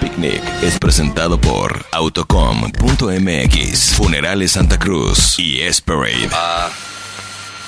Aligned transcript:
Picnic 0.00 0.42
es 0.62 0.78
presentado 0.78 1.40
por 1.40 1.84
Autocom.mx, 1.92 3.94
Funerales 3.94 4.52
Santa 4.52 4.78
Cruz 4.78 5.38
y 5.38 5.60
Esperade. 5.60 6.26
Uh, 6.26 6.70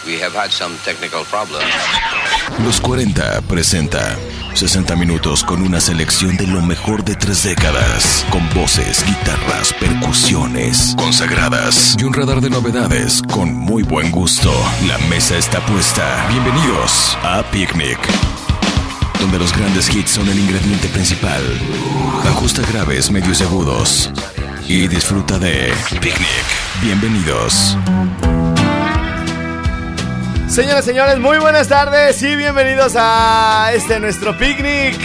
we 0.06 0.20
have 0.22 0.34
had 0.36 0.50
some 0.50 0.74
technical 0.84 1.24
problems. 1.24 1.64
Los 2.64 2.80
40 2.80 3.42
presenta 3.42 4.16
60 4.54 4.96
minutos 4.96 5.42
con 5.44 5.62
una 5.62 5.80
selección 5.80 6.36
de 6.36 6.46
lo 6.46 6.62
mejor 6.62 7.04
de 7.04 7.14
tres 7.16 7.42
décadas, 7.42 8.24
con 8.30 8.48
voces, 8.54 9.04
guitarras, 9.04 9.72
percusiones 9.74 10.94
consagradas 10.96 11.96
y 11.98 12.04
un 12.04 12.14
radar 12.14 12.40
de 12.40 12.50
novedades 12.50 13.22
con 13.32 13.52
muy 13.54 13.82
buen 13.82 14.10
gusto. 14.10 14.52
La 14.86 14.98
mesa 15.08 15.36
está 15.36 15.64
puesta. 15.66 16.26
Bienvenidos 16.28 17.16
a 17.22 17.42
Picnic 17.50 17.98
donde 19.26 19.40
los 19.40 19.56
grandes 19.56 19.92
hits 19.92 20.12
son 20.12 20.28
el 20.28 20.38
ingrediente 20.38 20.86
principal. 20.88 21.42
Ajusta 22.28 22.62
graves, 22.70 23.10
medios 23.10 23.40
y 23.40 23.44
agudos. 23.44 24.12
Y 24.68 24.86
disfruta 24.86 25.36
de 25.36 25.72
Picnic. 26.00 26.46
Bienvenidos. 26.80 27.76
Señoras 30.48 30.84
y 30.84 30.90
señores, 30.90 31.18
muy 31.18 31.38
buenas 31.38 31.66
tardes 31.66 32.22
y 32.22 32.36
bienvenidos 32.36 32.92
a 32.96 33.72
este 33.74 33.98
nuestro 33.98 34.38
picnic. 34.38 34.96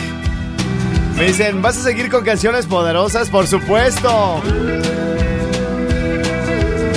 Me 1.15 1.25
dicen, 1.25 1.63
¿vas 1.63 1.77
a 1.77 1.81
seguir 1.81 2.11
con 2.11 2.23
canciones 2.23 2.67
poderosas? 2.67 3.27
Por 3.29 3.47
supuesto. 3.47 4.43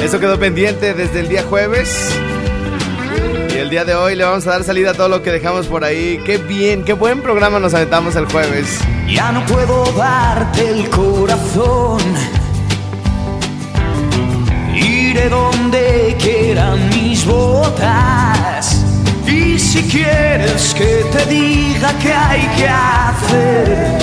Eso 0.03 0.20
quedó 0.20 0.39
pendiente 0.39 0.93
desde 0.93 1.20
el 1.20 1.29
día 1.29 1.43
jueves. 1.43 1.89
El 3.65 3.70
día 3.70 3.87
de 3.87 3.95
hoy 3.95 4.15
le 4.15 4.25
vamos 4.25 4.47
a 4.47 4.51
dar 4.51 4.62
salida 4.62 4.91
a 4.91 4.93
todo 4.93 5.09
lo 5.09 5.23
que 5.23 5.31
dejamos 5.31 5.69
por 5.69 5.84
ahí. 5.84 6.20
Qué 6.27 6.37
bien, 6.37 6.84
qué 6.84 6.93
buen 6.93 7.23
programa 7.23 7.59
nos 7.59 7.73
aventamos 7.73 8.15
el 8.15 8.27
jueves. 8.27 8.79
Ya 9.09 9.33
no 9.33 9.43
puedo 9.47 9.91
darte 9.93 10.69
el 10.69 10.91
corazón. 10.91 12.03
Iré 14.75 15.31
donde 15.31 16.15
quieran 16.20 16.91
mis 16.91 17.25
botas. 17.25 18.85
Y 19.27 19.59
si 19.59 19.83
quieres 19.85 20.75
que 20.75 21.07
te 21.11 21.25
diga 21.25 21.91
qué 22.03 22.12
hay 22.12 22.47
que 22.59 22.69
hacer, 22.69 23.98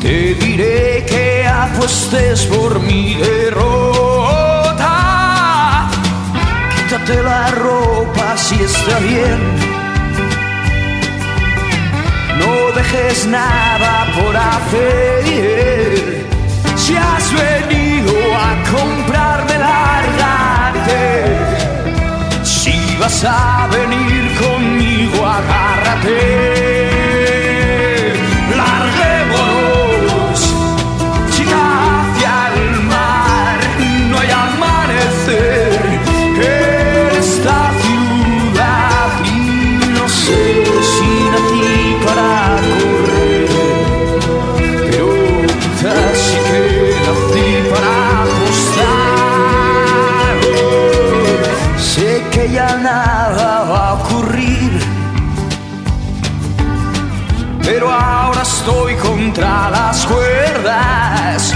te 0.00 0.34
diré 0.36 1.04
que 1.06 1.46
apuestes 1.46 2.46
por 2.46 2.80
mi 2.80 3.16
derrota. 3.16 4.13
Quítate 7.04 7.22
la 7.22 7.50
ropa 7.50 8.34
si 8.34 8.54
está 8.54 8.98
bien. 9.00 9.38
No 12.38 12.72
dejes 12.72 13.26
nada 13.26 14.06
por 14.16 14.34
hacer. 14.34 16.24
Si 16.76 16.96
has 16.96 17.30
venido 17.34 18.12
a 18.34 18.56
comprarme, 18.72 19.58
lárgate. 19.58 21.04
Si 22.42 22.96
vas 22.98 23.22
a 23.24 23.68
venir 23.70 24.34
conmigo, 24.38 25.26
agárrate. 25.26 26.18
Larguémonos, 28.62 30.40
chica, 31.36 31.62
hacia 32.00 32.34
el 32.62 32.80
mar. 32.84 33.58
No 34.08 34.18
hay 34.18 34.30
amanecer 34.30 35.63
estoy 58.66 58.94
contra 58.94 59.68
las 59.68 60.06
cuerdas 60.06 61.54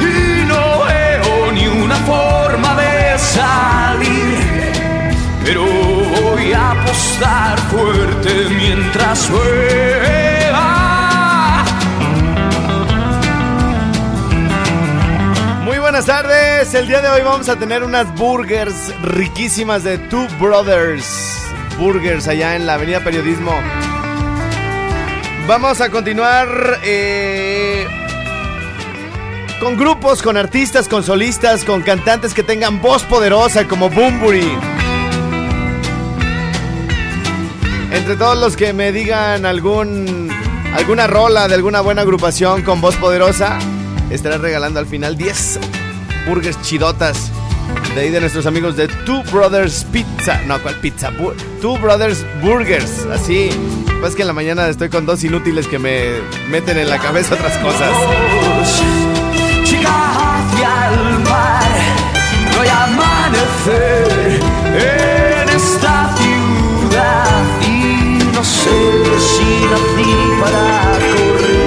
y 0.00 0.44
no 0.44 0.84
veo 0.86 1.52
ni 1.52 1.68
una 1.68 1.94
forma 1.98 2.74
de 2.74 3.16
salir. 3.16 4.38
Pero 5.44 5.64
voy 5.64 6.52
a 6.52 6.72
apostar 6.72 7.58
fuerte 7.70 8.48
mientras 8.56 9.30
juega. 9.30 10.64
Muy 15.62 15.78
buenas 15.78 16.06
tardes. 16.06 16.74
El 16.74 16.88
día 16.88 17.00
de 17.00 17.08
hoy 17.08 17.22
vamos 17.22 17.48
a 17.48 17.56
tener 17.56 17.84
unas 17.84 18.12
burgers 18.16 18.92
riquísimas 19.02 19.84
de 19.84 19.98
Two 19.98 20.26
Brothers 20.40 21.38
Burgers 21.78 22.26
allá 22.26 22.56
en 22.56 22.66
la 22.66 22.74
Avenida 22.74 22.98
Periodismo. 23.04 23.52
Vamos 25.48 25.80
a 25.80 25.88
continuar 25.88 26.78
eh, 26.84 27.86
con 29.58 29.78
grupos, 29.78 30.20
con 30.20 30.36
artistas, 30.36 30.88
con 30.88 31.02
solistas, 31.02 31.64
con 31.64 31.80
cantantes 31.80 32.34
que 32.34 32.42
tengan 32.42 32.82
voz 32.82 33.02
poderosa 33.04 33.66
como 33.66 33.88
Boombury. 33.88 34.46
Entre 37.90 38.16
todos 38.16 38.38
los 38.38 38.58
que 38.58 38.74
me 38.74 38.92
digan 38.92 39.46
algún 39.46 40.30
alguna 40.74 41.06
rola 41.06 41.48
de 41.48 41.54
alguna 41.54 41.80
buena 41.80 42.02
agrupación 42.02 42.60
con 42.60 42.82
voz 42.82 42.96
poderosa, 42.96 43.58
estaré 44.10 44.36
regalando 44.36 44.80
al 44.80 44.86
final 44.86 45.16
10 45.16 45.60
burgers 46.26 46.60
chidotas 46.60 47.32
de 47.94 48.00
ahí 48.00 48.10
de 48.10 48.20
nuestros 48.20 48.46
amigos 48.46 48.76
de 48.76 48.88
Two 48.88 49.22
Brothers 49.32 49.84
Pizza. 49.92 50.40
No, 50.46 50.60
¿cuál 50.62 50.74
pizza? 50.76 51.10
Two 51.60 51.78
Brothers 51.78 52.24
Burgers. 52.42 53.06
Así. 53.12 53.50
Pues 54.00 54.14
que 54.14 54.22
en 54.22 54.28
la 54.28 54.34
mañana 54.34 54.68
estoy 54.68 54.88
con 54.90 55.06
dos 55.06 55.24
inútiles 55.24 55.66
que 55.66 55.78
me 55.78 56.20
meten 56.48 56.78
en 56.78 56.88
la 56.88 56.98
cabeza 56.98 57.34
otras 57.34 57.56
cosas. 57.58 57.90
Chica 59.64 59.90
hacia 59.90 60.88
el 60.94 61.18
mar, 61.20 61.62
amanecer 62.70 64.40
en 64.66 65.48
esta 65.48 66.14
ciudad 66.16 67.44
y 67.66 68.22
no 68.32 68.44
sé 68.44 68.70
si 69.18 69.48
para 70.40 70.98
correr, 71.12 71.57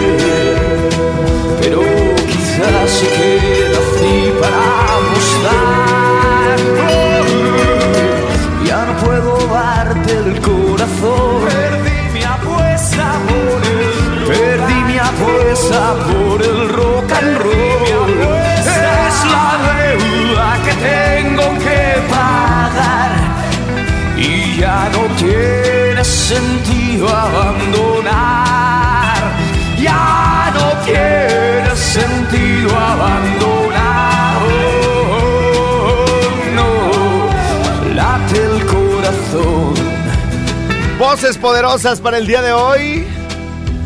Poderosas 41.38 42.02
para 42.02 42.18
el 42.18 42.28
día 42.28 42.42
de 42.42 42.52
hoy. 42.54 43.06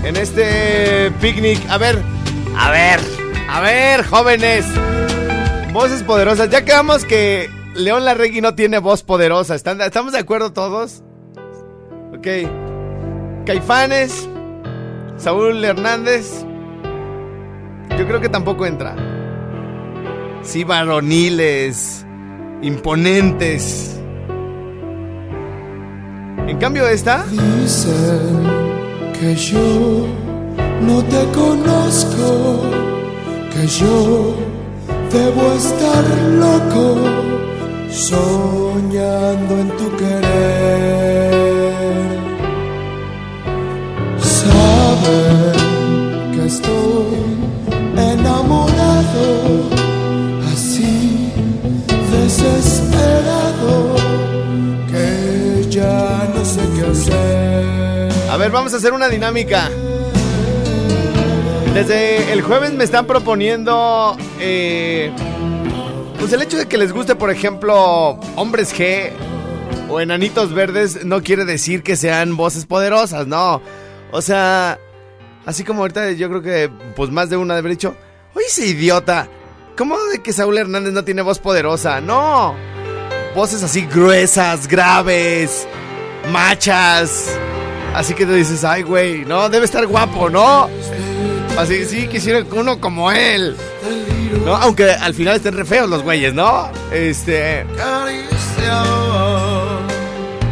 En 0.03 0.15
este 0.18 1.12
picnic. 1.21 1.59
A 1.69 1.77
ver, 1.77 2.01
a 2.57 2.69
ver, 2.71 3.00
a 3.50 3.59
ver, 3.62 4.06
jóvenes. 4.06 4.65
Voces 5.74 6.03
poderosas. 6.03 6.50
Ya 6.50 6.63
quedamos 6.63 7.06
que 7.06 7.50
León 7.75 8.06
Larregui 8.06 8.42
no 8.42 8.56
tiene 8.56 8.80
voz 8.80 9.03
poderosa. 9.03 9.56
¿Están- 9.56 9.81
¿Estamos 9.81 10.13
de 10.13 10.19
acuerdo 10.19 10.53
todos? 10.53 11.03
Ok. 12.18 12.27
Caifanes. 13.45 14.27
Saúl 15.18 15.63
Hernández. 15.63 16.44
yo 17.97 18.06
creo 18.07 18.19
que 18.19 18.27
tampoco 18.30 18.65
entra. 18.65 18.95
Sí, 20.44 20.63
varoniles, 20.65 22.06
imponentes. 22.62 24.00
En 26.47 26.57
cambio 26.57 26.88
esta... 26.88 27.25
Dicen 27.25 28.44
que 29.19 29.36
yo 29.36 30.07
no 30.81 31.03
te 31.03 31.25
conozco, 31.33 32.62
que 33.51 33.68
yo 33.68 34.36
debo 35.12 35.53
estar 35.53 36.03
loco, 36.38 37.35
Hacer 58.75 58.92
una 58.92 59.07
dinámica. 59.07 59.69
Desde 61.74 62.33
el 62.33 62.42
jueves 62.42 62.74
me 62.74 62.83
están 62.83 63.07
proponiendo. 63.07 64.18
eh, 64.39 65.12
pues 66.19 66.33
el 66.33 66.42
hecho 66.42 66.57
de 66.57 66.66
que 66.68 66.77
les 66.77 66.92
guste, 66.92 67.16
por 67.16 67.31
ejemplo, 67.31 68.19
hombres 68.36 68.75
G 68.75 69.12
o 69.89 70.01
enanitos 70.01 70.54
verdes 70.54 71.06
no 71.06 71.24
quiere 71.24 71.45
decir 71.45 71.83
que 71.83 71.95
sean 71.95 72.36
voces 72.36 72.66
poderosas, 72.66 73.27
no. 73.27 73.62
O 74.12 74.22
sea, 74.22 74.78
así 75.45 75.63
como 75.63 75.81
ahorita 75.81 76.12
yo 76.12 76.28
creo 76.28 76.42
que 76.42 76.69
pues 76.98 77.12
más 77.12 77.30
de 77.30 77.38
una 77.38 77.54
de 77.54 77.60
haber 77.60 77.71
dicho, 77.71 77.95
oye 78.33 78.45
ese 78.48 78.66
idiota, 78.66 79.30
¿cómo 79.78 79.98
de 80.12 80.21
que 80.21 80.33
Saúl 80.33 80.57
Hernández 80.57 80.92
no 80.92 81.06
tiene 81.06 81.21
voz 81.21 81.39
poderosa? 81.39 82.01
No. 82.01 82.56
Voces 83.36 83.63
así 83.63 83.86
gruesas, 83.86 84.68
graves, 84.68 85.66
machas. 86.30 87.30
Así 87.95 88.13
que 88.13 88.25
tú 88.25 88.33
dices, 88.33 88.65
ay, 88.65 88.83
güey, 88.83 89.24
no, 89.24 89.47
debe 89.47 89.63
estar 89.63 89.88
guapo, 89.88 90.30
¿no? 90.30 90.68
Así, 91.57 91.86
sí, 91.86 92.07
quisiera 92.07 92.44
uno 92.51 92.81
como 92.81 93.09
él. 93.09 93.56
¿No? 94.45 94.53
Aunque 94.53 94.92
al 94.92 95.13
final 95.13 95.38
estén 95.38 95.56
re 95.56 95.63
feos 95.63 95.89
los 95.89 96.03
güeyes, 96.03 96.33
¿no? 96.33 96.69
Este. 96.92 97.65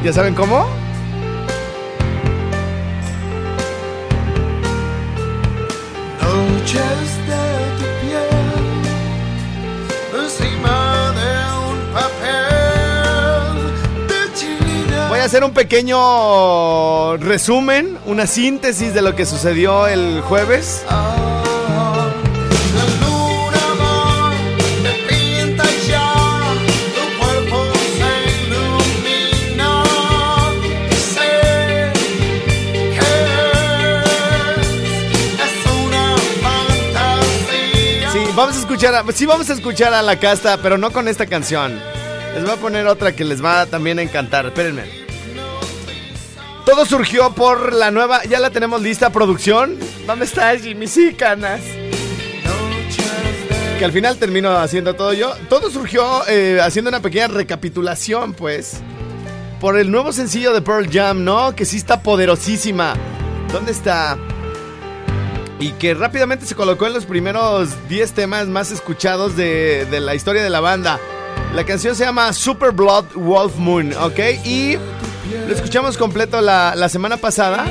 ¿Ya 0.03 0.13
saben 0.13 0.33
cómo? 0.33 0.65
Noches 6.21 7.52
hacer 15.23 15.43
un 15.43 15.53
pequeño 15.53 17.15
resumen, 17.17 17.97
una 18.05 18.27
síntesis 18.27 18.93
de 18.93 19.01
lo 19.01 19.15
que 19.15 19.25
sucedió 19.25 19.87
el 19.87 20.21
jueves. 20.21 20.83
Vamos 38.35 38.55
a 38.55 38.59
escuchar, 38.59 38.95
a, 38.95 39.03
sí 39.13 39.25
vamos 39.27 39.49
a 39.51 39.53
escuchar 39.53 39.93
a 39.93 40.01
la 40.01 40.19
casta, 40.19 40.57
pero 40.57 40.77
no 40.79 40.91
con 40.91 41.07
esta 41.07 41.27
canción. 41.27 41.79
Les 42.33 42.43
voy 42.43 42.51
a 42.51 42.55
poner 42.55 42.87
otra 42.87 43.15
que 43.15 43.23
les 43.23 43.45
va 43.45 43.67
también 43.67 43.99
a 43.99 44.01
encantar. 44.01 44.47
Espérenme. 44.47 45.02
Todo 46.73 46.87
surgió 46.87 47.29
por 47.35 47.71
la 47.71 47.91
nueva, 47.91 48.23
ya 48.23 48.39
la 48.39 48.49
tenemos 48.49 48.81
lista, 48.81 49.11
producción. 49.11 49.77
¿Dónde 50.07 50.25
está 50.25 50.57
Jimmy? 50.57 50.87
Sí, 50.87 51.13
canas. 51.13 51.61
Que 53.77 53.85
al 53.85 53.91
final 53.91 54.17
termino 54.17 54.49
haciendo 54.57 54.95
todo 54.95 55.13
yo. 55.13 55.35
Todo 55.49 55.69
surgió 55.69 56.27
eh, 56.27 56.59
haciendo 56.63 56.89
una 56.89 56.99
pequeña 56.99 57.27
recapitulación, 57.27 58.33
pues. 58.33 58.81
Por 59.61 59.77
el 59.77 59.91
nuevo 59.91 60.11
sencillo 60.13 60.51
de 60.51 60.63
Pearl 60.63 60.89
Jam, 60.91 61.23
¿no? 61.23 61.55
Que 61.55 61.63
sí 61.63 61.77
está 61.77 62.01
poderosísima. 62.01 62.95
¿Dónde 63.51 63.71
está? 63.71 64.17
y 65.59 65.73
que 65.73 65.93
rápidamente 65.93 66.47
se 66.47 66.55
colocó 66.55 66.87
en 66.87 66.93
los 66.93 67.05
primeros 67.05 67.69
10 67.87 68.13
temas 68.13 68.47
más 68.47 68.71
escuchados 68.71 69.37
de, 69.37 69.85
de 69.85 69.99
la 69.99 70.15
historia 70.15 70.41
de 70.41 70.49
la 70.49 70.59
banda. 70.59 70.99
La 71.53 71.65
canción 71.65 71.95
se 71.95 72.03
llama 72.03 72.33
Super 72.33 72.71
Blood 72.71 73.13
Wolf 73.13 73.57
Moon, 73.57 73.93
¿ok? 73.93 74.19
Y 74.43 74.77
lo 75.47 75.53
escuchamos 75.53 75.97
completo 75.97 76.41
la, 76.41 76.73
la 76.75 76.89
semana 76.89 77.17
pasada. 77.17 77.65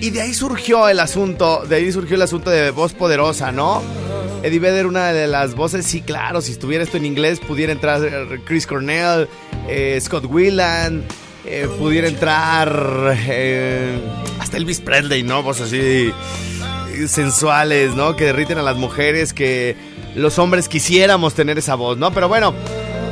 Y 0.00 0.10
de 0.10 0.20
ahí 0.20 0.34
surgió 0.34 0.88
el 0.88 1.00
asunto, 1.00 1.64
de 1.66 1.76
ahí 1.76 1.90
surgió 1.90 2.16
el 2.16 2.22
asunto 2.22 2.50
de 2.50 2.70
voz 2.70 2.92
poderosa, 2.92 3.50
¿no? 3.50 3.82
Eddie 4.42 4.60
Vedder, 4.60 4.86
una 4.86 5.12
de 5.12 5.26
las 5.26 5.54
voces, 5.54 5.86
sí, 5.86 6.02
claro, 6.02 6.40
si 6.40 6.52
estuviera 6.52 6.84
esto 6.84 6.98
en 6.98 7.06
inglés, 7.06 7.40
pudiera 7.40 7.72
entrar 7.72 8.04
eh, 8.04 8.40
Chris 8.44 8.66
Cornell, 8.66 9.28
eh, 9.66 9.98
Scott 10.00 10.26
Weiland, 10.26 11.04
eh, 11.44 11.68
pudiera 11.78 12.06
entrar 12.06 13.16
hasta 14.38 14.56
Elvis 14.56 14.80
Presley, 14.80 15.22
¿no? 15.22 15.42
Voces 15.42 15.66
así 15.66 16.12
sensuales, 17.08 17.94
¿no? 17.94 18.16
Que 18.16 18.26
derriten 18.26 18.58
a 18.58 18.62
las 18.62 18.76
mujeres, 18.76 19.32
que 19.32 19.76
los 20.14 20.38
hombres 20.38 20.68
quisiéramos 20.68 21.34
tener 21.34 21.58
esa 21.58 21.74
voz, 21.74 21.98
¿no? 21.98 22.12
Pero 22.12 22.28
bueno, 22.28 22.54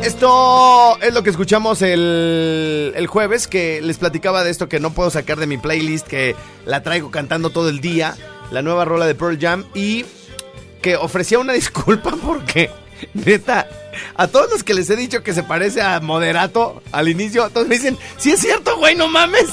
esto 0.04 0.98
es 1.00 1.14
lo 1.14 1.22
que 1.22 1.30
escuchamos 1.30 1.80
el, 1.80 2.92
el 2.94 3.06
jueves, 3.06 3.48
que 3.48 3.80
les 3.80 3.96
platicaba 3.96 4.44
de 4.44 4.50
esto 4.50 4.68
que 4.68 4.78
no 4.78 4.92
puedo 4.92 5.08
sacar 5.08 5.38
de 5.38 5.46
mi 5.46 5.56
playlist, 5.56 6.06
que 6.06 6.36
la 6.66 6.82
traigo 6.82 7.10
cantando 7.10 7.48
todo 7.48 7.70
el 7.70 7.80
día, 7.80 8.14
la 8.50 8.60
nueva 8.60 8.84
rola 8.84 9.06
de 9.06 9.14
Pearl 9.14 9.38
Jam, 9.40 9.64
y 9.72 10.04
que 10.82 10.96
ofrecía 10.96 11.38
una 11.38 11.52
disculpa 11.54 12.14
porque, 12.22 12.70
neta, 13.14 13.66
a 14.14 14.26
todos 14.26 14.50
los 14.50 14.62
que 14.62 14.74
les 14.74 14.90
he 14.90 14.96
dicho 14.96 15.22
que 15.22 15.32
se 15.32 15.42
parece 15.42 15.80
a 15.80 16.00
Moderato 16.00 16.82
al 16.92 17.08
inicio, 17.08 17.48
todos 17.48 17.66
me 17.66 17.76
dicen, 17.76 17.96
sí 18.18 18.32
es 18.32 18.40
cierto, 18.40 18.76
güey, 18.76 18.94
no 18.94 19.08
mames, 19.08 19.46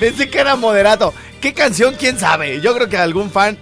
pensé 0.00 0.28
que 0.28 0.38
era 0.38 0.54
Moderato. 0.56 1.14
¿Qué 1.40 1.54
canción? 1.54 1.94
¿Quién 1.98 2.18
sabe? 2.18 2.60
Yo 2.60 2.74
creo 2.74 2.90
que 2.90 2.98
algún 2.98 3.30
fan 3.30 3.56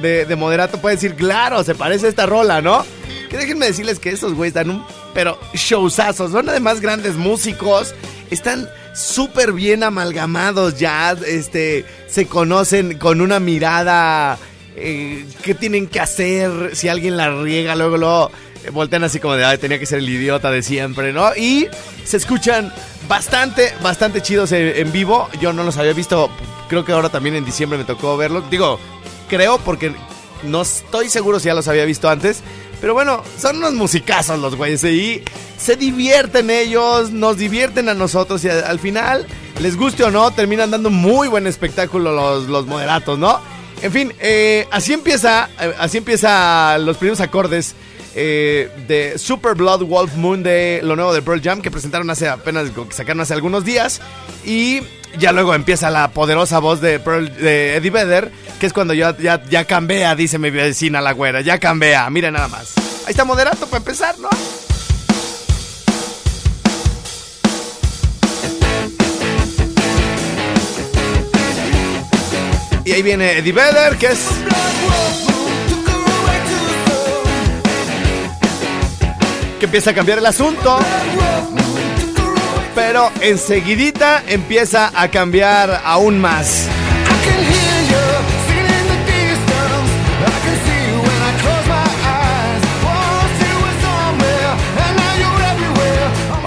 de, 0.00 0.26
de 0.26 0.36
Moderato 0.36 0.80
puede 0.80 0.94
decir, 0.94 1.16
claro, 1.16 1.64
se 1.64 1.74
parece 1.74 2.06
a 2.06 2.08
esta 2.08 2.26
rola, 2.26 2.60
¿no? 2.60 2.84
Que 3.28 3.36
déjenme 3.36 3.66
decirles 3.66 3.98
que 3.98 4.10
estos 4.10 4.34
güeyes 4.34 4.54
dan 4.54 4.70
un, 4.70 4.84
pero 5.18 5.36
showzazos, 5.52 6.30
son 6.30 6.48
además 6.48 6.80
grandes 6.80 7.16
músicos, 7.16 7.92
están 8.30 8.68
súper 8.94 9.52
bien 9.52 9.82
amalgamados 9.82 10.78
ya, 10.78 11.10
este, 11.26 11.84
se 12.06 12.26
conocen 12.26 12.98
con 12.98 13.20
una 13.20 13.40
mirada, 13.40 14.38
eh, 14.76 15.26
qué 15.42 15.56
tienen 15.56 15.88
que 15.88 15.98
hacer, 15.98 16.76
si 16.76 16.86
alguien 16.86 17.16
la 17.16 17.42
riega, 17.42 17.74
luego 17.74 17.96
lo 17.96 18.30
voltean 18.72 19.02
así 19.02 19.18
como 19.18 19.34
de, 19.34 19.58
tenía 19.58 19.80
que 19.80 19.86
ser 19.86 19.98
el 19.98 20.08
idiota 20.08 20.52
de 20.52 20.62
siempre, 20.62 21.12
¿no? 21.12 21.34
Y 21.34 21.66
se 22.04 22.16
escuchan 22.16 22.72
bastante, 23.08 23.74
bastante 23.82 24.22
chidos 24.22 24.52
en, 24.52 24.68
en 24.68 24.92
vivo, 24.92 25.28
yo 25.40 25.52
no 25.52 25.64
los 25.64 25.78
había 25.78 25.94
visto, 25.94 26.30
creo 26.68 26.84
que 26.84 26.92
ahora 26.92 27.08
también 27.08 27.34
en 27.34 27.44
diciembre 27.44 27.76
me 27.76 27.84
tocó 27.84 28.16
verlo, 28.16 28.42
digo, 28.42 28.78
creo 29.28 29.58
porque 29.58 29.92
no 30.44 30.62
estoy 30.62 31.08
seguro 31.08 31.40
si 31.40 31.46
ya 31.46 31.54
los 31.54 31.66
había 31.66 31.84
visto 31.84 32.08
antes. 32.08 32.44
Pero 32.80 32.94
bueno, 32.94 33.22
son 33.38 33.56
unos 33.56 33.74
musicazos 33.74 34.38
los 34.38 34.54
güeyes 34.54 34.84
y 34.84 35.22
se 35.58 35.76
divierten 35.76 36.50
ellos, 36.50 37.10
nos 37.10 37.36
divierten 37.36 37.88
a 37.88 37.94
nosotros 37.94 38.44
y 38.44 38.48
al 38.48 38.78
final, 38.78 39.26
les 39.60 39.76
guste 39.76 40.04
o 40.04 40.10
no, 40.10 40.30
terminan 40.30 40.70
dando 40.70 40.90
muy 40.90 41.28
buen 41.28 41.46
espectáculo 41.46 42.12
los, 42.12 42.48
los 42.48 42.66
moderatos, 42.66 43.18
¿no? 43.18 43.40
En 43.82 43.92
fin, 43.92 44.12
eh, 44.18 44.66
así 44.70 44.92
empieza, 44.92 45.50
eh, 45.60 45.74
así 45.78 45.98
empieza 45.98 46.78
los 46.78 46.96
primeros 46.96 47.20
acordes 47.20 47.74
eh, 48.20 48.68
de 48.88 49.16
Super 49.16 49.54
Blood 49.54 49.84
Wolf 49.84 50.16
Moon 50.16 50.42
de 50.42 50.80
lo 50.82 50.96
nuevo 50.96 51.14
de 51.14 51.22
Pearl 51.22 51.40
Jam 51.40 51.62
que 51.62 51.70
presentaron 51.70 52.10
hace 52.10 52.28
apenas, 52.28 52.68
sacaron 52.90 53.20
hace 53.20 53.32
algunos 53.32 53.64
días 53.64 54.00
y 54.44 54.80
ya 55.16 55.30
luego 55.30 55.54
empieza 55.54 55.88
la 55.88 56.10
poderosa 56.10 56.58
voz 56.58 56.80
de, 56.80 56.98
Pearl, 56.98 57.32
de 57.36 57.76
Eddie 57.76 57.90
Vedder, 57.90 58.32
que 58.58 58.66
es 58.66 58.72
cuando 58.72 58.92
ya, 58.92 59.16
ya, 59.16 59.40
ya 59.48 59.64
cambia, 59.66 60.16
dice 60.16 60.36
mi 60.38 60.50
vecina 60.50 61.00
la 61.00 61.12
güera, 61.12 61.42
ya 61.42 61.58
cambia, 61.58 62.10
miren 62.10 62.34
nada 62.34 62.48
más. 62.48 62.74
Ahí 63.06 63.12
está 63.12 63.24
moderato 63.24 63.66
para 63.66 63.78
empezar, 63.78 64.18
¿no? 64.18 64.28
Y 72.84 72.92
ahí 72.92 73.02
viene 73.02 73.38
Eddie 73.38 73.52
Vedder, 73.52 73.96
que 73.96 74.06
es... 74.06 75.27
que 79.58 79.66
empieza 79.66 79.90
a 79.90 79.94
cambiar 79.94 80.18
el 80.18 80.26
asunto. 80.26 80.78
Pero 82.74 83.10
enseguidita 83.20 84.22
empieza 84.26 84.92
a 84.94 85.08
cambiar 85.08 85.82
aún 85.84 86.20
más. 86.20 86.68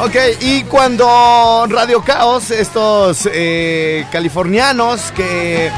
Ok, 0.03 0.15
y 0.39 0.63
cuando 0.63 1.67
Radio 1.69 2.01
Caos, 2.01 2.49
estos 2.49 3.29
eh, 3.31 4.05
californianos 4.11 5.11
que 5.11 5.71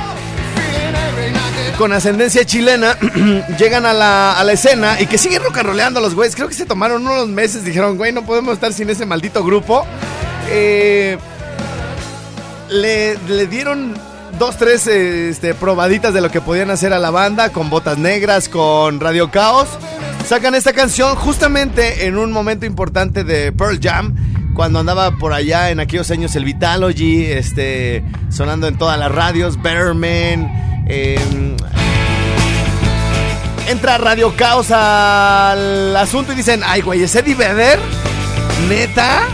con 1.78 1.92
ascendencia 1.94 2.46
chilena 2.46 2.98
llegan 3.60 3.86
a 3.86 3.94
la, 3.94 4.34
a 4.34 4.44
la 4.44 4.54
escena 4.54 5.00
y 5.02 5.08
que 5.08 5.18
siguen 5.18 5.44
rock 5.44 5.58
and 5.58 5.68
rollando 5.68 6.00
a 6.00 6.04
los 6.04 6.16
güeyes, 6.16 6.36
creo 6.36 6.48
que 6.48 6.54
se 6.54 6.66
tomaron 6.66 7.06
unos 7.06 7.28
meses, 7.28 7.66
dijeron, 7.66 7.98
güey, 7.98 8.12
no 8.12 8.26
podemos 8.26 8.54
estar 8.54 8.74
sin 8.74 8.90
ese 8.90 9.06
maldito 9.06 9.44
grupo. 9.44 9.86
Eh, 10.50 11.18
le, 12.70 13.18
le 13.28 13.48
dieron 13.48 13.94
dos, 14.40 14.58
tres 14.58 14.88
este, 14.88 15.54
probaditas 15.54 16.14
de 16.14 16.22
lo 16.22 16.30
que 16.30 16.42
podían 16.42 16.70
hacer 16.70 16.94
a 16.94 17.00
la 17.00 17.12
banda 17.12 17.50
con 17.50 17.70
botas 17.70 17.98
negras, 17.98 18.50
con 18.50 19.00
Radio 19.00 19.32
Caos. 19.32 19.68
Sacan 20.28 20.56
esta 20.56 20.74
canción 20.74 21.16
justamente 21.16 22.06
en 22.06 22.18
un 22.18 22.32
momento 22.32 22.66
importante 22.66 23.24
de 23.24 23.52
Pearl 23.52 23.80
Jam, 23.82 24.16
cuando 24.54 24.80
andaba 24.80 25.18
por 25.18 25.34
allá 25.34 25.70
en 25.70 25.80
aquellos 25.80 26.10
años 26.12 26.36
el 26.36 26.46
Vitalogy, 26.46 27.26
este, 27.26 28.04
sonando 28.30 28.68
en 28.68 28.78
todas 28.78 28.98
las 28.98 29.12
radios, 29.12 29.62
Betterman. 29.62 30.63
Em, 30.86 31.56
entra 33.68 33.98
Radio 33.98 34.36
Caos 34.36 34.72
al 34.72 35.96
asunto 35.96 36.34
y 36.34 36.36
dicen, 36.36 36.62
ay 36.66 36.82
güey, 36.82 37.04
¿es 37.04 37.16
Eddie 37.16 37.36
Vedder? 37.36 37.80
¿Neta? 38.70 39.28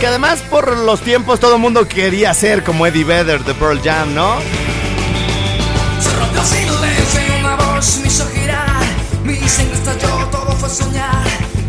Que 0.00 0.06
además 0.06 0.42
por 0.50 0.76
los 0.76 1.00
tiempos 1.00 1.40
todo 1.40 1.54
el 1.54 1.60
mundo 1.60 1.88
quería 1.88 2.34
ser 2.34 2.62
como 2.62 2.86
Eddie 2.86 3.04
Vedder 3.04 3.42
de 3.44 3.54
Pearl 3.54 3.80
Jam, 3.82 4.14
¿no? 4.14 4.36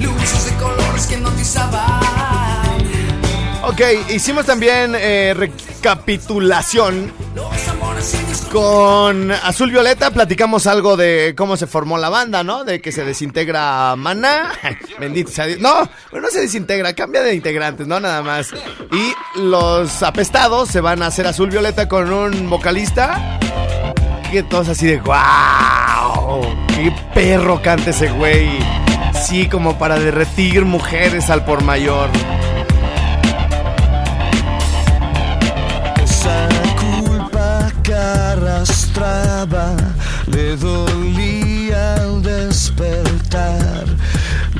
Luces 0.02 0.46
de 0.46 0.52
colores 0.58 1.06
que 1.08 1.16
hipnotizaban. 1.16 2.25
Ok, 3.68 3.82
hicimos 4.10 4.46
también 4.46 4.94
eh, 4.96 5.34
recapitulación 5.36 7.12
con 8.52 9.32
Azul 9.32 9.72
Violeta. 9.72 10.12
Platicamos 10.12 10.68
algo 10.68 10.96
de 10.96 11.34
cómo 11.36 11.58
se 11.58 11.66
formó 11.66 11.98
la 11.98 12.10
banda, 12.10 12.44
¿no? 12.44 12.64
De 12.64 12.80
que 12.80 12.92
se 12.92 13.04
desintegra 13.04 13.96
Maná. 13.96 14.52
Bendito 15.00 15.32
sea 15.32 15.48
Dios. 15.48 15.60
No, 15.60 15.90
no 16.12 16.30
se 16.30 16.42
desintegra, 16.42 16.94
cambia 16.94 17.24
de 17.24 17.34
integrantes, 17.34 17.88
¿no? 17.88 18.00
Nada 18.00 18.22
más. 18.22 18.54
Y 18.92 19.40
los 19.40 20.04
apestados 20.04 20.70
se 20.70 20.80
van 20.80 21.02
a 21.02 21.08
hacer 21.08 21.26
Azul 21.26 21.50
Violeta 21.50 21.88
con 21.88 22.14
un 22.14 22.48
vocalista 22.50 23.40
que 24.32 24.44
todos 24.44 24.70
así 24.70 24.86
de 24.86 24.98
wow, 25.00 26.42
qué 26.68 26.94
perro 27.16 27.62
canta 27.64 27.90
ese 27.90 28.10
güey. 28.12 28.48
Sí, 29.26 29.48
como 29.48 29.80
para 29.80 29.98
derretir 29.98 30.66
mujeres 30.66 31.32
al 31.32 31.46
por 31.46 31.64
mayor. 31.64 32.10
Arrastraba 38.32 39.76
le 40.28 40.56
dolía 40.58 41.96
al 41.96 42.22
despertar. 42.22 43.86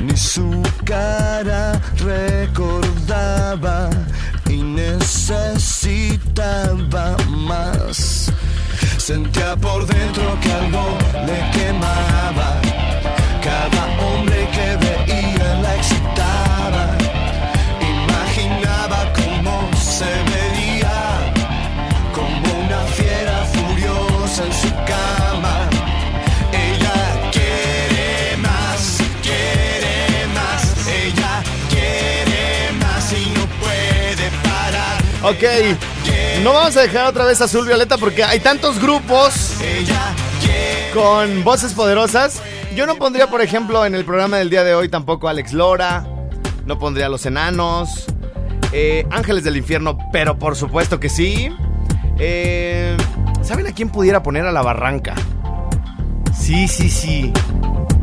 Ni 0.00 0.16
su 0.16 0.62
cara 0.84 1.80
recordaba 1.98 3.90
y 4.48 4.56
necesitaba 4.62 5.96
más. 7.28 8.30
Sentía 8.98 9.56
por 9.56 9.86
dentro 9.86 10.38
que 10.40 10.52
algo 10.52 10.98
le 11.26 11.50
quemaba. 11.52 12.60
Cada 13.42 13.85
Ok, 35.28 35.42
no 36.44 36.52
vamos 36.52 36.76
a 36.76 36.82
dejar 36.82 37.06
otra 37.06 37.24
vez 37.24 37.40
Azul 37.40 37.66
Violeta 37.66 37.98
porque 37.98 38.22
hay 38.22 38.38
tantos 38.38 38.80
grupos 38.80 39.54
con 40.94 41.42
voces 41.42 41.74
poderosas. 41.74 42.40
Yo 42.76 42.86
no 42.86 42.94
pondría, 42.94 43.28
por 43.28 43.40
ejemplo, 43.42 43.84
en 43.84 43.94
el 43.96 44.04
programa 44.04 44.36
del 44.36 44.50
día 44.50 44.62
de 44.62 44.74
hoy 44.74 44.88
tampoco 44.88 45.28
Alex 45.28 45.52
Lora. 45.52 46.06
No 46.64 46.78
pondría 46.78 47.08
Los 47.08 47.26
Enanos. 47.26 48.04
eh, 48.72 49.04
Ángeles 49.10 49.42
del 49.42 49.56
Infierno, 49.56 49.98
pero 50.12 50.38
por 50.38 50.54
supuesto 50.54 51.00
que 51.00 51.08
sí. 51.08 51.48
Eh, 52.18 52.96
¿Saben 53.42 53.66
a 53.66 53.72
quién 53.72 53.88
pudiera 53.88 54.22
poner 54.22 54.46
a 54.46 54.52
la 54.52 54.62
barranca? 54.62 55.14
Sí, 56.38 56.68
sí, 56.68 56.88
sí. 56.88 57.32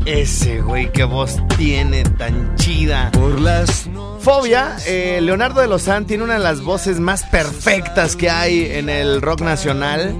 Ese 0.05 0.61
güey, 0.61 0.91
qué 0.91 1.05
voz 1.05 1.37
tiene 1.57 2.03
tan 2.03 2.55
chida. 2.57 3.09
Por 3.11 3.39
las. 3.39 3.89
Fobia, 4.19 4.77
eh, 4.85 5.19
Leonardo 5.21 5.61
de 5.61 5.67
Lozán 5.67 6.05
tiene 6.05 6.23
una 6.23 6.33
de 6.33 6.39
las 6.39 6.61
voces 6.61 6.99
más 6.99 7.23
perfectas 7.23 8.15
que 8.15 8.29
hay 8.29 8.69
en 8.71 8.89
el 8.89 9.21
rock 9.21 9.41
nacional. 9.41 10.15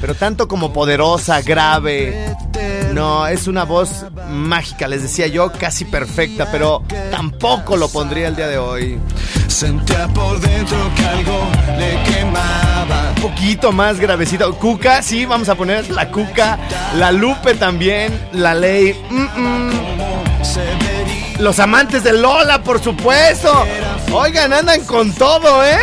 Pero 0.00 0.14
tanto 0.14 0.48
como 0.48 0.72
poderosa, 0.72 1.42
grave. 1.42 2.34
No, 2.94 3.26
es 3.26 3.46
una 3.46 3.64
voz 3.64 4.06
mágica, 4.28 4.88
les 4.88 5.02
decía 5.02 5.26
yo, 5.26 5.52
casi 5.52 5.84
perfecta, 5.84 6.50
pero 6.50 6.82
tampoco 7.10 7.76
lo 7.76 7.88
pondría 7.88 8.28
el 8.28 8.36
día 8.36 8.48
de 8.48 8.58
hoy. 8.58 8.98
Sentía 9.50 10.06
por 10.08 10.40
dentro 10.40 10.78
que 10.94 11.04
algo 11.04 11.50
le 11.76 12.00
quemaba. 12.04 13.12
Un 13.16 13.22
poquito 13.22 13.72
más 13.72 13.98
gravecito. 13.98 14.54
Cuca, 14.56 15.02
sí, 15.02 15.26
vamos 15.26 15.48
a 15.48 15.56
poner 15.56 15.90
la 15.90 16.10
Cuca. 16.10 16.58
La 16.94 17.10
Lupe 17.10 17.54
también. 17.54 18.28
La 18.32 18.54
Ley. 18.54 18.94
mm, 19.10 19.40
mm. 19.40 19.70
Los 21.40 21.58
amantes 21.58 22.04
de 22.04 22.12
Lola, 22.12 22.62
por 22.62 22.82
supuesto. 22.82 23.66
Oigan, 24.12 24.52
andan 24.52 24.84
con 24.84 25.12
todo, 25.12 25.64
¿eh? 25.64 25.78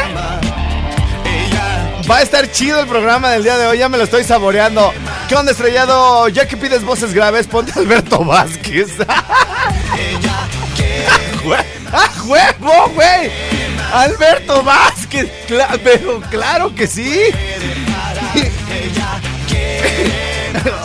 Va 2.09 2.17
a 2.17 2.21
estar 2.21 2.49
chido 2.51 2.79
el 2.79 2.87
programa 2.87 3.31
del 3.31 3.43
día 3.43 3.57
de 3.57 3.67
hoy, 3.67 3.79
ya 3.79 3.89
me 3.89 3.97
lo 3.97 4.05
estoy 4.05 4.23
saboreando. 4.23 4.93
¿Qué 5.27 5.35
onda, 5.35 5.51
estrellado? 5.51 6.29
Ya 6.29 6.47
que 6.47 6.55
pides 6.55 6.85
voces 6.85 7.13
graves, 7.13 7.47
ponte 7.47 7.77
Alberto 7.77 8.23
Vázquez. 8.23 8.91
¡Ah, 11.91 12.11
huevo, 12.25 12.91
güey! 12.93 13.31
Alberto 13.93 14.63
Vázquez, 14.63 15.29
pero 15.83 16.21
claro 16.29 16.73
que 16.75 16.87
sí. 16.87 17.21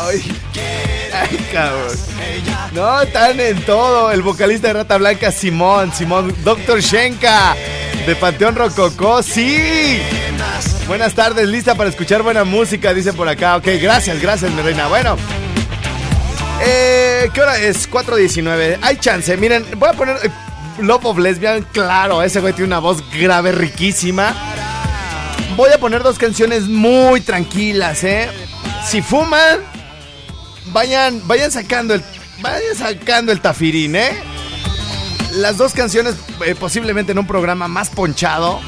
Ay, 0.04 0.22
ay, 1.12 1.48
cabrón. 1.52 1.96
No, 2.72 3.00
están 3.02 3.40
en 3.40 3.60
todo. 3.62 4.10
El 4.12 4.22
vocalista 4.22 4.68
de 4.68 4.74
Rata 4.74 4.98
Blanca, 4.98 5.32
Simón, 5.32 5.92
Simón, 5.92 6.34
Doctor 6.44 6.80
Shenka, 6.80 7.56
de 8.06 8.16
Panteón 8.16 8.54
Rococó, 8.54 9.22
sí. 9.22 10.00
Buenas 10.86 11.14
tardes, 11.14 11.48
lista 11.48 11.74
para 11.74 11.90
escuchar 11.90 12.22
buena 12.22 12.44
música, 12.44 12.94
dice 12.94 13.12
por 13.12 13.28
acá. 13.28 13.56
Ok, 13.56 13.66
gracias, 13.80 14.20
gracias, 14.20 14.50
mi 14.52 14.62
reina. 14.62 14.88
Bueno. 14.88 15.16
Eh, 16.64 17.28
¿Qué 17.34 17.40
hora 17.40 17.58
es? 17.58 17.90
4.19. 17.90 18.78
Hay 18.82 18.96
chance. 18.96 19.36
Miren, 19.36 19.66
voy 19.76 19.88
a 19.88 19.92
poner 19.94 20.16
eh, 20.22 20.30
Love 20.82 21.06
of 21.06 21.18
Lesbian. 21.18 21.62
Claro, 21.72 22.22
ese 22.22 22.40
güey 22.40 22.52
tiene 22.52 22.68
una 22.68 22.78
voz 22.78 23.02
grave, 23.12 23.52
riquísima. 23.52 24.34
Voy 25.56 25.70
a 25.70 25.78
poner 25.78 26.02
dos 26.02 26.18
canciones 26.18 26.68
muy 26.68 27.20
tranquilas, 27.20 28.04
¿eh? 28.04 28.28
Si 28.86 29.02
fuman, 29.02 29.60
vayan, 30.72 31.20
vayan 31.26 31.50
sacando 31.50 31.94
el, 31.94 32.02
vayan 32.40 32.74
sacando 32.76 33.32
el 33.32 33.40
tafirín, 33.40 33.96
¿eh? 33.96 34.12
Las 35.32 35.56
dos 35.56 35.72
canciones 35.72 36.16
eh, 36.44 36.54
posiblemente 36.54 37.12
en 37.12 37.18
un 37.18 37.26
programa 37.26 37.68
más 37.68 37.90
ponchado, 37.90 38.60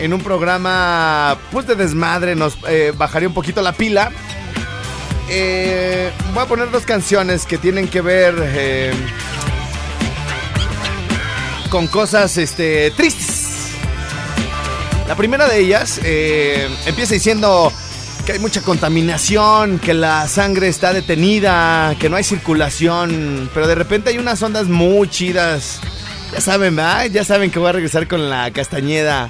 en 0.00 0.12
un 0.12 0.20
programa 0.20 1.38
pues 1.52 1.66
de 1.66 1.74
desmadre 1.74 2.34
nos 2.34 2.58
eh, 2.68 2.92
bajaría 2.96 3.28
un 3.28 3.34
poquito 3.34 3.62
la 3.62 3.72
pila. 3.72 4.10
Eh, 5.28 6.10
voy 6.34 6.42
a 6.44 6.46
poner 6.46 6.70
dos 6.70 6.84
canciones 6.84 7.46
que 7.46 7.58
tienen 7.58 7.88
que 7.88 8.00
ver 8.00 8.92
con 11.76 11.88
cosas 11.88 12.38
este, 12.38 12.90
tristes. 12.92 13.72
La 15.06 15.14
primera 15.14 15.46
de 15.46 15.58
ellas 15.58 16.00
eh, 16.02 16.70
empieza 16.86 17.12
diciendo 17.12 17.70
que 18.24 18.32
hay 18.32 18.38
mucha 18.38 18.62
contaminación, 18.62 19.78
que 19.78 19.92
la 19.92 20.26
sangre 20.26 20.68
está 20.68 20.94
detenida, 20.94 21.94
que 22.00 22.08
no 22.08 22.16
hay 22.16 22.24
circulación, 22.24 23.50
pero 23.52 23.66
de 23.66 23.74
repente 23.74 24.08
hay 24.08 24.16
unas 24.16 24.42
ondas 24.42 24.68
muy 24.68 25.10
chidas. 25.10 25.80
Ya 26.32 26.40
saben. 26.40 26.78
Ya 27.12 27.24
saben 27.24 27.50
que 27.50 27.58
voy 27.58 27.68
a 27.68 27.72
regresar 27.72 28.08
con 28.08 28.30
la 28.30 28.50
castañeda. 28.52 29.28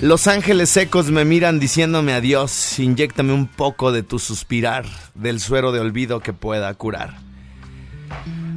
Los 0.00 0.26
ángeles 0.26 0.68
secos 0.68 1.10
me 1.10 1.24
miran 1.24 1.58
diciéndome 1.58 2.12
adiós, 2.12 2.78
inyéctame 2.78 3.32
un 3.32 3.46
poco 3.46 3.92
de 3.92 4.02
tu 4.02 4.18
suspirar, 4.18 4.84
del 5.14 5.40
suero 5.40 5.72
de 5.72 5.80
olvido 5.80 6.20
que 6.20 6.34
pueda 6.34 6.74
curar. 6.74 7.14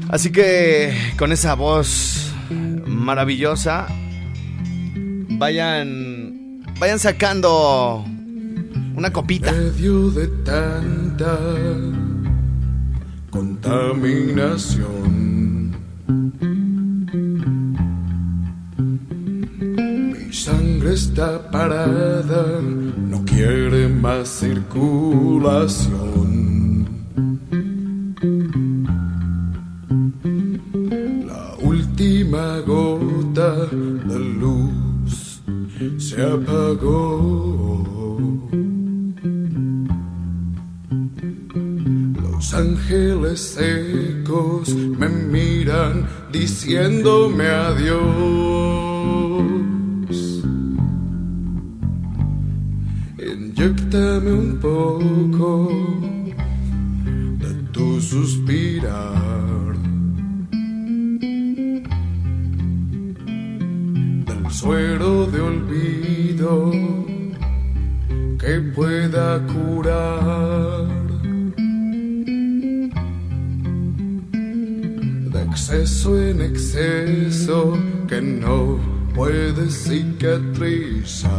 Así 0.09 0.33
que 0.33 1.13
con 1.17 1.31
esa 1.31 1.53
voz 1.53 2.28
maravillosa, 2.49 3.87
vayan, 5.37 6.63
vayan 6.79 6.99
sacando 6.99 8.03
una 8.95 9.11
copita. 9.11 9.51
medio 9.51 10.09
de 10.11 10.27
tanta 10.43 11.37
contaminación. 13.29 15.69
Mi 20.13 20.33
sangre 20.33 20.93
está 20.93 21.49
parada, 21.49 22.61
no 22.61 23.23
quiere 23.25 23.87
más 23.87 24.27
circulación. 24.27 26.29
Última 32.29 32.61
gota 32.61 33.65
de 34.05 34.19
luz 34.19 35.41
se 35.97 36.21
apagó. 36.21 37.85
Los 42.21 42.53
ángeles 42.53 43.39
secos 43.39 44.75
me 44.75 45.09
miran 45.09 46.07
diciéndome 46.31 47.47
adiós. 47.47 47.99
Inyectame 53.17 54.31
un 54.31 54.59
poco 54.59 55.71
de 57.39 57.53
tu 57.71 57.99
suspirar. 57.99 59.28
Que 68.39 68.59
pueda 68.75 69.39
curar. 69.47 70.87
de 75.31 75.41
exceso 75.43 76.19
en 76.19 76.41
exceso 76.41 77.77
que 78.07 78.21
no 78.21 78.79
puede 79.13 79.69
cicatrizar. 79.69 81.31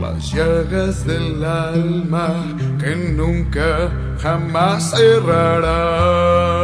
Las 0.00 0.32
llagas 0.32 1.06
del 1.06 1.44
alma 1.44 2.56
que 2.80 2.96
nunca 2.96 3.90
jamás 4.18 4.90
cerrarán. 4.96 6.57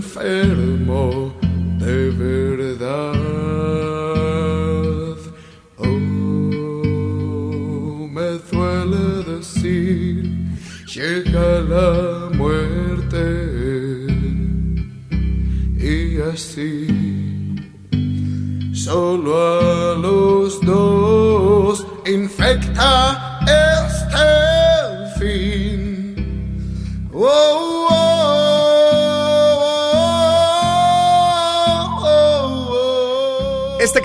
Enfermo 0.00 1.30
de 1.78 2.10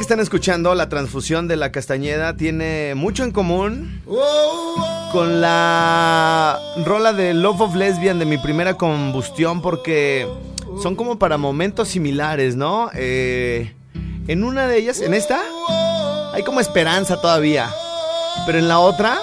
están 0.05 0.19
escuchando, 0.19 0.75
la 0.75 0.87
transfusión 0.87 1.47
de 1.47 1.55
la 1.55 1.71
Castañeda, 1.71 2.37
tiene 2.37 2.93
mucho 2.93 3.23
en 3.23 3.31
común 3.31 4.03
con 5.11 5.41
la 5.41 6.59
rola 6.85 7.11
de 7.11 7.33
Love 7.33 7.61
of 7.61 7.75
Lesbian 7.75 8.19
de 8.19 8.25
mi 8.25 8.37
primera 8.37 8.75
combustión 8.75 9.63
porque 9.63 10.27
son 10.83 10.95
como 10.95 11.17
para 11.17 11.39
momentos 11.39 11.87
similares, 11.87 12.55
¿no? 12.55 12.91
Eh, 12.93 13.73
en 14.27 14.43
una 14.43 14.67
de 14.67 14.77
ellas, 14.77 15.01
en 15.01 15.15
esta, 15.15 15.41
hay 16.33 16.43
como 16.43 16.59
esperanza 16.59 17.19
todavía. 17.19 17.73
Pero 18.45 18.59
en 18.59 18.67
la 18.67 18.77
otra, 18.77 19.17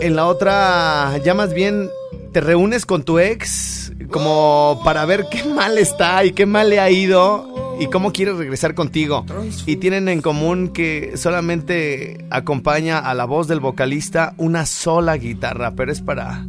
en 0.00 0.16
la 0.16 0.26
otra, 0.26 1.18
ya 1.22 1.34
más 1.34 1.52
bien 1.52 1.90
te 2.32 2.40
reúnes 2.40 2.86
con 2.86 3.02
tu 3.02 3.18
ex 3.18 3.92
como 4.10 4.80
para 4.86 5.04
ver 5.04 5.26
qué 5.30 5.44
mal 5.44 5.76
está 5.76 6.24
y 6.24 6.32
qué 6.32 6.46
mal 6.46 6.70
le 6.70 6.80
ha 6.80 6.88
ido 6.88 7.51
y 7.78 7.86
cómo 7.88 8.12
quiere 8.12 8.32
regresar 8.32 8.74
contigo. 8.74 9.24
Y 9.66 9.76
tienen 9.76 10.08
en 10.08 10.22
común 10.22 10.68
que 10.68 11.16
solamente 11.16 12.24
acompaña 12.30 12.98
a 12.98 13.14
la 13.14 13.24
voz 13.24 13.48
del 13.48 13.60
vocalista 13.60 14.34
una 14.36 14.66
sola 14.66 15.16
guitarra, 15.16 15.72
pero 15.72 15.92
es 15.92 16.00
para 16.00 16.44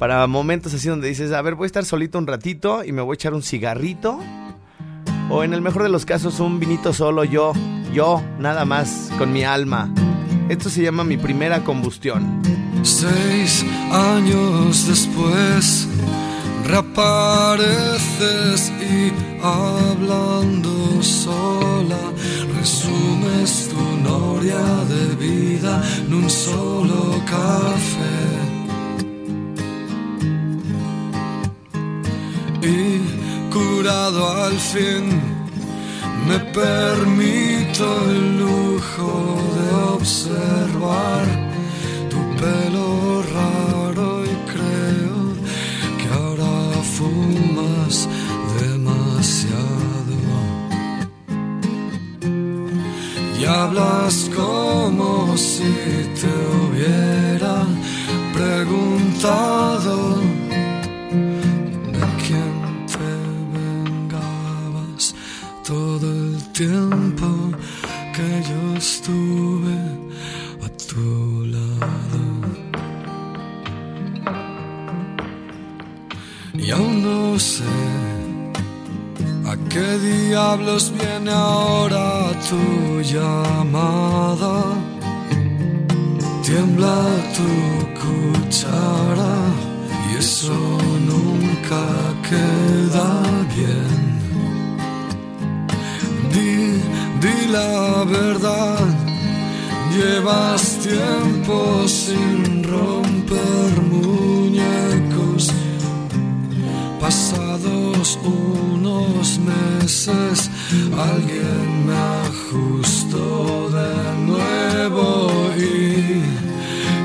para 0.00 0.26
momentos 0.26 0.72
así 0.72 0.88
donde 0.88 1.08
dices, 1.08 1.30
a 1.30 1.42
ver, 1.42 1.56
voy 1.56 1.64
a 1.64 1.66
estar 1.66 1.84
solito 1.84 2.16
un 2.16 2.26
ratito 2.26 2.82
y 2.84 2.92
me 2.92 3.02
voy 3.02 3.12
a 3.12 3.16
echar 3.16 3.34
un 3.34 3.42
cigarrito. 3.42 4.18
O 5.28 5.44
en 5.44 5.52
el 5.52 5.60
mejor 5.60 5.82
de 5.82 5.90
los 5.90 6.06
casos, 6.06 6.40
un 6.40 6.58
vinito 6.58 6.94
solo 6.94 7.22
yo, 7.22 7.52
yo, 7.92 8.22
nada 8.38 8.64
más, 8.64 9.12
con 9.18 9.30
mi 9.30 9.44
alma. 9.44 9.92
Esto 10.48 10.70
se 10.70 10.82
llama 10.82 11.04
mi 11.04 11.18
primera 11.18 11.64
combustión. 11.64 12.40
Seis 12.82 13.62
años 13.92 14.88
después 14.88 15.86
reapareces 16.70 18.60
y 18.80 19.12
hablando 19.42 21.02
sola 21.02 21.98
resumes 22.58 23.68
tu 23.70 23.82
noria 24.08 24.64
de 24.92 25.02
vida 25.16 25.82
en 26.06 26.14
un 26.14 26.30
solo 26.30 27.20
café. 27.26 28.18
Y 32.62 33.00
curado 33.50 34.22
al 34.44 34.58
fin 34.72 35.04
me 36.28 36.38
permito 36.60 37.84
el 38.10 38.38
lujo 38.38 39.12
de 39.56 39.66
observar 39.96 41.24
tu 42.10 42.20
pelo 42.40 43.22
raro 43.34 43.89
hablas 53.50 54.30
como 54.34 55.36
si 55.36 55.72
te 56.20 56.32
hubiera 56.58 57.66
preguntado 58.32 59.96
de 61.94 62.04
quién 62.24 62.86
te 62.94 63.10
vengabas 63.54 65.14
todo 65.66 66.06
el 66.12 66.36
tiempo 66.52 67.26
que 68.14 68.28
yo 68.50 68.76
estuve 68.76 69.78
a 70.66 70.68
tu 70.88 71.44
lado. 71.56 72.22
Y 76.54 76.70
aún 76.70 77.02
no 77.02 77.38
sé 77.38 77.79
qué 79.72 79.98
diablos 79.98 80.92
viene 80.92 81.30
ahora 81.30 82.32
tu 82.48 83.00
llamada. 83.00 84.54
Tiembla 86.42 86.98
tu 87.36 87.50
cuchara 88.00 89.34
queda 92.28 93.10
bien. 93.54 94.00
Di, 96.32 96.52
di 97.22 97.36
la 97.56 98.04
verdad, 98.04 98.86
llevas 99.94 100.62
tiempo 100.88 101.86
sin 101.86 102.62
romper 102.64 103.72
muñecos. 103.90 105.52
Pasados 107.00 108.18
unos 108.24 108.69
meses, 109.50 110.50
alguien 110.96 111.86
me 111.86 111.96
ajustó 112.28 113.70
de 113.70 113.92
nuevo 114.26 115.30
y 115.56 116.22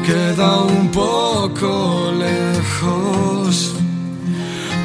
queda 0.05 0.63
un 0.63 0.89
poco 0.89 2.11
lejos. 2.17 3.75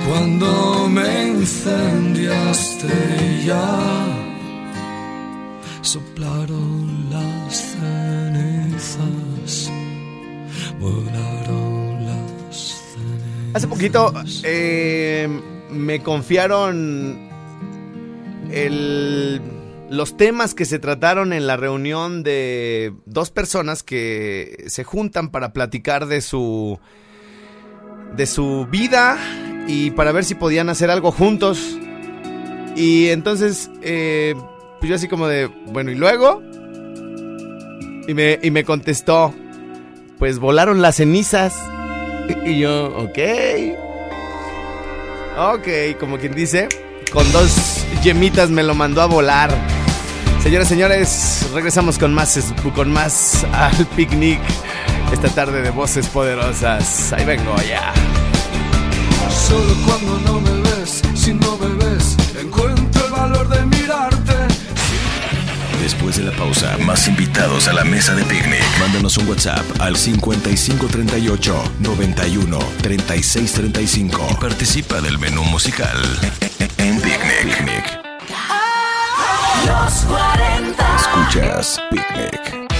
Cuando 0.09 0.89
me 0.89 1.29
incendiaste 1.29 2.89
ya, 3.47 3.79
soplaron 5.83 7.11
las 7.11 7.73
cenizas, 7.73 9.71
volaron 10.81 12.07
las 12.07 12.57
cenizas. 12.93 13.55
Hace 13.55 13.69
poquito 13.69 14.13
eh, 14.43 15.29
me 15.71 16.03
confiaron 16.03 17.30
el- 18.53 19.41
los 19.91 20.17
temas 20.17 20.55
que 20.55 20.65
se 20.65 20.79
trataron 20.79 21.33
en 21.33 21.47
la 21.47 21.57
reunión 21.57 22.23
de 22.23 22.93
dos 23.07 23.31
personas 23.31 23.83
que 23.83 24.65
se 24.69 24.85
juntan 24.85 25.31
para 25.31 25.53
platicar 25.53 26.07
de 26.07 26.21
su 26.21 26.79
de 28.17 28.27
su 28.27 28.67
vida 28.71 29.17
y 29.69 29.91
para 29.93 30.13
ver 30.13 30.25
si 30.25 30.35
podían 30.35 30.69
hacer 30.69 30.91
algo 30.91 31.11
juntos. 31.13 31.77
Y 32.77 33.09
entonces, 33.09 33.71
eh, 33.83 34.35
pues 34.79 34.89
yo 34.89 34.95
así 34.97 35.07
como 35.09 35.27
de, 35.29 35.47
bueno, 35.67 35.91
¿y 35.93 35.95
luego? 35.97 36.43
Y 38.09 38.15
me, 38.15 38.39
y 38.43 38.51
me 38.51 38.65
contestó, 38.65 39.33
pues 40.19 40.39
volaron 40.39 40.83
las 40.83 40.97
cenizas. 40.97 41.55
Y 42.47 42.61
yo, 42.61 42.87
ok. 42.97 43.19
Ok, 45.39 45.99
como 45.99 46.17
quien 46.19 46.33
dice, 46.35 46.69
con 47.13 47.31
dos 47.33 47.80
yemitas 48.03 48.51
me 48.51 48.63
lo 48.63 48.75
mandó 48.75 49.03
a 49.03 49.07
volar. 49.07 49.51
Señoras, 50.43 50.69
señores, 50.69 51.47
regresamos 51.53 51.99
con 51.99 52.15
más, 52.15 52.37
es- 52.37 52.53
con 52.75 52.91
más 52.93 53.45
al 53.53 53.87
picnic 53.89 54.41
esta 55.13 55.29
tarde 55.29 55.61
de 55.63 55.71
voces 55.71 56.07
poderosas. 56.09 57.13
Ahí 57.13 57.25
vengo 57.25 57.55
ya. 57.69 57.93
Solo 59.49 59.75
cuando 59.87 60.19
no 60.21 60.41
me 60.41 60.61
ves, 60.63 61.03
si 61.15 61.35
no 61.35 61.57
me 61.59 61.85
ves, 61.85 62.17
encuentro 62.41 63.05
el 63.07 63.13
valor 63.13 63.49
de 63.49 63.67
mirarte. 63.67 64.33
Después 65.83 66.17
de 66.17 66.23
la 66.25 66.33
pausa, 66.33 66.77
más 66.79 67.07
invitados 67.09 67.67
a 67.69 67.73
la 67.73 67.85
mesa 67.85 68.15
de 68.15 68.23
picnic. 68.25 68.63
Mándanos 68.79 69.17
un 69.19 69.29
WhatsApp 69.29 69.65
al 69.81 69.97
5538 69.97 71.55
91 71.81 72.59
3635 72.83 74.27
y 74.31 74.35
participa 74.37 75.01
del 75.01 75.19
menú 75.19 75.43
musical 75.45 75.97
en 76.61 77.01
Picnic. 77.01 77.45
Picnic. 77.45 78.01
Los 79.67 80.05
40. 80.05 80.97
Escuchas 80.97 81.81
Picnic. 81.91 82.71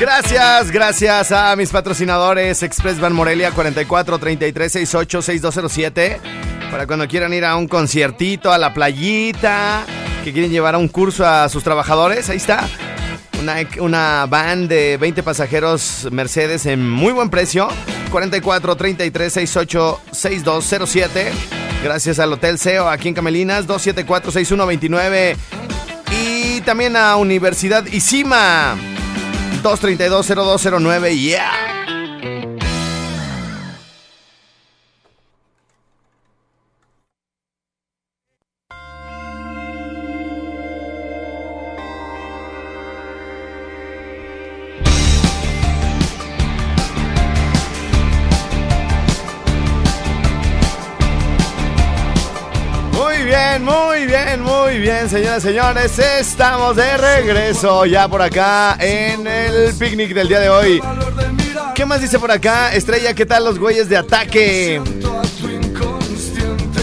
Gracias, 0.00 0.70
gracias 0.70 1.32
a 1.32 1.54
mis 1.56 1.68
patrocinadores 1.68 2.62
Express 2.62 2.98
Van 2.98 3.12
Morelia 3.12 3.50
44 3.50 4.18
33 4.18 4.72
68 4.72 5.22
6207 5.22 6.20
para 6.70 6.86
cuando 6.86 7.06
quieran 7.06 7.34
ir 7.34 7.44
a 7.44 7.56
un 7.56 7.68
conciertito, 7.68 8.52
a 8.52 8.56
la 8.56 8.72
playita, 8.72 9.84
que 10.24 10.32
quieren 10.32 10.50
llevar 10.50 10.76
a 10.76 10.78
un 10.78 10.88
curso 10.88 11.26
a 11.26 11.48
sus 11.48 11.64
trabajadores, 11.64 12.30
ahí 12.30 12.36
está. 12.36 12.66
Una, 13.40 13.56
una 13.80 14.26
van 14.26 14.68
de 14.68 14.96
20 14.96 15.22
pasajeros 15.22 16.08
Mercedes 16.10 16.64
en 16.66 16.88
muy 16.88 17.12
buen 17.12 17.28
precio. 17.28 17.68
44 18.10 18.76
33 18.76 19.32
68 19.32 20.00
6207. 20.12 21.32
Gracias 21.82 22.18
al 22.18 22.32
Hotel 22.32 22.58
SEO 22.58 22.88
aquí 22.88 23.08
en 23.08 23.14
Camelinas. 23.14 23.66
274 23.66 24.32
6129. 24.32 25.36
Y 26.10 26.60
también 26.62 26.96
a 26.96 27.16
Universidad 27.16 27.86
ICIMA. 27.86 28.76
232-0209, 29.62 31.16
yeah. 31.16 31.69
Muy 53.70 54.04
bien, 54.06 54.42
muy 54.42 54.78
bien, 54.78 55.08
señoras 55.08 55.44
y 55.44 55.48
señores. 55.48 55.98
Estamos 55.98 56.74
de 56.74 56.96
regreso 56.96 57.86
ya 57.86 58.08
por 58.08 58.20
acá 58.20 58.76
en 58.80 59.26
el 59.26 59.72
picnic 59.74 60.12
del 60.12 60.26
día 60.26 60.40
de 60.40 60.48
hoy. 60.48 60.82
¿Qué 61.76 61.86
más 61.86 62.00
dice 62.00 62.18
por 62.18 62.32
acá? 62.32 62.74
Estrella, 62.74 63.14
¿qué 63.14 63.26
tal 63.26 63.44
los 63.44 63.60
güeyes 63.60 63.88
de 63.88 63.96
ataque? 63.96 64.82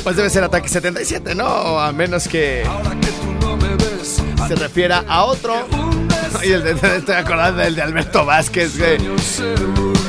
Pues 0.02 0.16
debe 0.16 0.30
ser 0.30 0.46
ataque 0.46 0.70
77, 0.70 1.36
¿no? 1.36 1.46
A 1.78 1.92
menos 1.92 2.28
que 2.30 2.66
se 4.48 4.56
refiera 4.56 5.04
a 5.10 5.26
otro. 5.26 5.68
Y 6.42 6.52
el 6.54 6.64
de, 6.64 6.72
estoy 6.72 7.16
acordando 7.16 7.64
del 7.64 7.76
de 7.76 7.82
Alberto 7.82 8.26
Vázquez, 8.26 8.78
güey. 8.78 8.98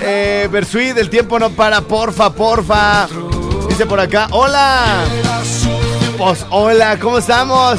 Eh, 0.03 0.49
el 0.97 1.11
tiempo 1.11 1.41
no 1.41 1.51
para, 1.51 1.81
porfa, 1.81 2.33
porfa. 2.33 3.09
Dice 3.69 3.85
por 3.85 3.99
acá, 3.99 4.29
hola. 4.31 5.05
Pues 6.19 6.45
hola, 6.51 6.99
¿cómo 6.99 7.19
estamos? 7.19 7.79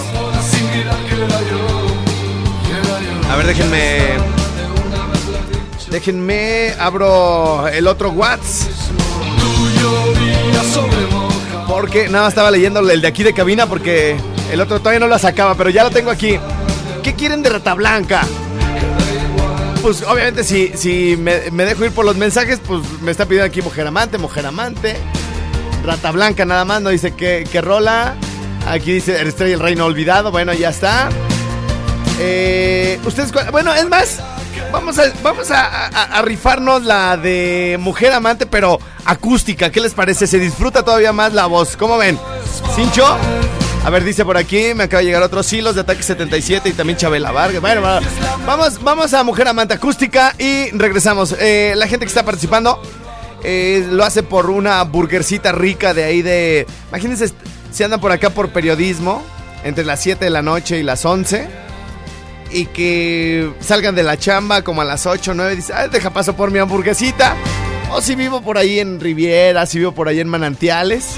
A 3.29 3.35
ver, 3.35 3.45
déjenme. 3.45 3.99
Déjenme, 5.91 6.73
abro 6.79 7.67
el 7.67 7.85
otro 7.85 8.11
WhatsApp. 8.11 8.69
Porque 11.67 12.07
nada 12.07 12.29
estaba 12.29 12.49
leyendo 12.49 12.79
el 12.79 13.01
de 13.01 13.07
aquí 13.09 13.23
de 13.23 13.33
cabina 13.33 13.67
porque 13.67 14.15
el 14.53 14.61
otro 14.61 14.79
todavía 14.79 15.01
no 15.01 15.07
lo 15.07 15.19
sacaba, 15.19 15.55
pero 15.55 15.69
ya 15.69 15.83
lo 15.83 15.89
tengo 15.89 16.09
aquí. 16.09 16.39
¿Qué 17.03 17.15
quieren 17.15 17.43
de 17.43 17.49
Rata 17.49 17.73
Blanca? 17.73 18.21
Pues 19.81 20.01
obviamente 20.03 20.45
si, 20.45 20.71
si 20.75 21.17
me, 21.17 21.51
me 21.51 21.65
dejo 21.65 21.83
ir 21.83 21.91
por 21.91 22.05
los 22.05 22.15
mensajes, 22.15 22.61
pues 22.65 22.83
me 23.01 23.11
está 23.11 23.25
pidiendo 23.25 23.47
aquí 23.47 23.61
Mujer 23.61 23.85
Amante, 23.85 24.17
Mujer 24.17 24.45
Amante. 24.45 24.95
Rata 25.83 26.11
Blanca 26.11 26.45
nada 26.45 26.63
más, 26.63 26.81
no 26.81 26.89
dice 26.89 27.13
que, 27.13 27.45
que 27.51 27.59
rola. 27.59 28.15
Aquí 28.67 28.93
dice 28.93 29.19
el 29.19 29.27
Estrella 29.27 29.55
el 29.55 29.59
Reino 29.59 29.85
Olvidado. 29.85 30.31
Bueno, 30.31 30.53
ya 30.53 30.69
está. 30.69 31.09
Eh, 32.19 32.99
Ustedes, 33.05 33.31
bueno, 33.51 33.73
es 33.73 33.87
más, 33.89 34.19
vamos 34.71 34.99
a, 34.99 35.03
vamos 35.23 35.49
a, 35.51 36.21
rifarnos 36.23 36.83
la 36.83 37.17
de 37.17 37.77
Mujer 37.79 38.11
Amante, 38.13 38.45
pero 38.45 38.79
acústica. 39.05 39.71
¿Qué 39.71 39.79
les 39.79 39.93
parece? 39.93 40.27
Se 40.27 40.37
disfruta 40.37 40.83
todavía 40.83 41.13
más 41.13 41.33
la 41.33 41.45
voz. 41.45 41.75
¿Cómo 41.77 41.97
ven? 41.97 42.19
¿Cincho? 42.75 43.05
A 43.85 43.89
ver, 43.89 44.03
dice 44.03 44.25
por 44.25 44.35
aquí, 44.37 44.73
me 44.75 44.83
acaba 44.83 44.99
de 44.99 45.05
llegar 45.05 45.23
otros 45.23 45.51
hilos 45.53 45.73
de 45.75 45.81
Ataque 45.81 46.03
77 46.03 46.67
y 46.69 46.73
también 46.73 46.97
Chabela 46.97 47.31
Vargas. 47.31 47.61
Bueno, 47.61 47.81
va- 47.81 48.01
vamos, 48.45 48.83
vamos 48.83 49.13
a 49.13 49.23
Mujer 49.23 49.47
Amante 49.47 49.73
Acústica 49.73 50.35
y 50.37 50.69
regresamos. 50.71 51.33
Eh, 51.39 51.73
la 51.77 51.87
gente 51.87 52.05
que 52.05 52.09
está 52.09 52.25
participando 52.25 52.81
eh, 53.41 53.87
lo 53.89 54.03
hace 54.03 54.21
por 54.21 54.49
una 54.49 54.83
burguercita 54.83 55.53
rica 55.53 55.93
de 55.93 56.03
ahí 56.03 56.21
de... 56.21 56.67
Imagínense 56.89 57.31
si 57.71 57.83
andan 57.83 57.99
por 57.99 58.11
acá 58.11 58.29
por 58.31 58.49
periodismo, 58.49 59.23
entre 59.63 59.83
las 59.85 59.99
7 60.01 60.23
de 60.25 60.31
la 60.31 60.41
noche 60.41 60.79
y 60.79 60.83
las 60.83 61.03
11 61.05 61.47
y 62.51 62.65
que 62.67 63.51
salgan 63.59 63.93
de 63.95 64.03
la 64.03 64.17
chamba 64.17 64.61
como 64.63 64.81
a 64.81 64.85
las 64.85 65.05
8 65.05 65.31
o 65.31 65.33
9 65.33 65.55
dice, 65.55 65.73
"Ay, 65.73 65.89
deja 65.91 66.09
paso 66.11 66.35
por 66.35 66.49
mi 66.51 66.59
hamburguesita. 66.59 67.35
O 67.91 68.01
si 68.01 68.15
vivo 68.15 68.41
por 68.41 68.57
ahí 68.57 68.79
en 68.79 68.99
Riviera, 68.99 69.65
si 69.65 69.79
vivo 69.79 69.91
por 69.91 70.07
ahí 70.07 70.19
en 70.19 70.27
Manantiales, 70.29 71.15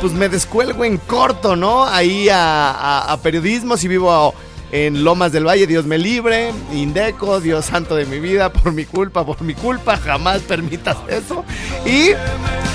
pues 0.00 0.12
me 0.12 0.28
descuelgo 0.28 0.84
en 0.84 0.96
corto, 0.98 1.56
¿no? 1.56 1.84
Ahí 1.86 2.28
a, 2.28 2.70
a- 2.70 3.12
a 3.12 3.16
periodismo, 3.18 3.76
si 3.76 3.86
vivo 3.88 4.34
en 4.72 5.04
Lomas 5.04 5.32
del 5.32 5.46
Valle, 5.46 5.66
Dios 5.66 5.86
me 5.86 5.98
libre, 5.98 6.52
Indeco, 6.72 7.40
Dios 7.40 7.66
santo 7.66 7.94
de 7.94 8.06
mi 8.06 8.18
vida, 8.18 8.52
por 8.52 8.72
mi 8.72 8.84
culpa, 8.84 9.24
por 9.24 9.40
mi 9.42 9.54
culpa, 9.54 9.96
jamás 9.96 10.42
permitas 10.42 10.96
eso. 11.08 11.44
Y 11.84 12.10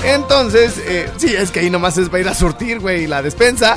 entonces, 0.04 0.80
eh, 0.86 1.08
sí, 1.16 1.34
es 1.34 1.50
que 1.50 1.60
ahí 1.60 1.70
nomás 1.70 1.98
es 1.98 2.08
para 2.08 2.20
ir 2.20 2.28
a 2.28 2.34
surtir, 2.34 2.80
güey, 2.80 3.06
la 3.06 3.22
despensa. 3.22 3.76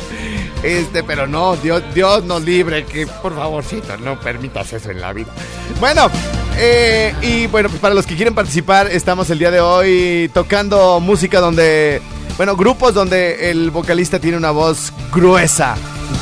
Este, 0.63 1.03
pero 1.03 1.27
no, 1.27 1.55
Dios, 1.57 1.83
Dios 1.93 2.23
nos 2.23 2.41
libre, 2.41 2.85
que 2.85 3.05
por 3.05 3.35
favorcito, 3.35 3.97
no 3.97 4.19
permitas 4.19 4.73
eso 4.73 4.89
en 4.89 4.99
la 4.99 5.13
vida. 5.13 5.27
Bueno, 5.79 6.09
eh, 6.57 7.13
y 7.21 7.45
bueno, 7.47 7.69
pues 7.69 7.79
para 7.79 7.93
los 7.93 8.07
que 8.07 8.15
quieren 8.15 8.33
participar, 8.33 8.87
estamos 8.87 9.29
el 9.29 9.37
día 9.37 9.51
de 9.51 9.59
hoy 9.59 10.31
tocando 10.33 10.99
música 10.99 11.39
donde 11.39 12.01
Bueno, 12.37 12.57
grupos 12.57 12.93
donde 12.93 13.49
el 13.49 13.71
vocalista 13.71 14.19
tiene 14.19 14.35
una 14.35 14.51
voz 14.51 14.91
gruesa, 15.13 15.75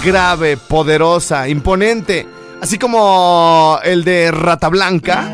grave, 0.06 0.58
poderosa, 0.58 1.50
imponente, 1.50 2.28
así 2.62 2.78
como 2.78 3.80
el 3.84 4.04
de 4.04 4.32
Rata 4.32 4.70
Blanca. 4.70 5.28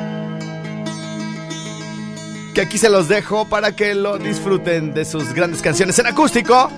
Que 2.54 2.62
aquí 2.62 2.78
se 2.78 2.89
los 2.89 3.10
dejo 3.10 3.50
para 3.50 3.76
que 3.76 3.94
lo 3.94 4.18
disfruten 4.18 4.94
de 4.94 5.04
sus 5.04 5.34
grandes 5.34 5.62
canciones 5.62 6.00
en 6.00 6.08
acústico 6.08 6.72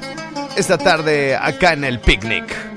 esta 0.56 0.80
tarde 0.80 1.36
acá 1.36 1.74
en 1.74 1.84
el 1.84 2.00
picnic. 2.00 2.71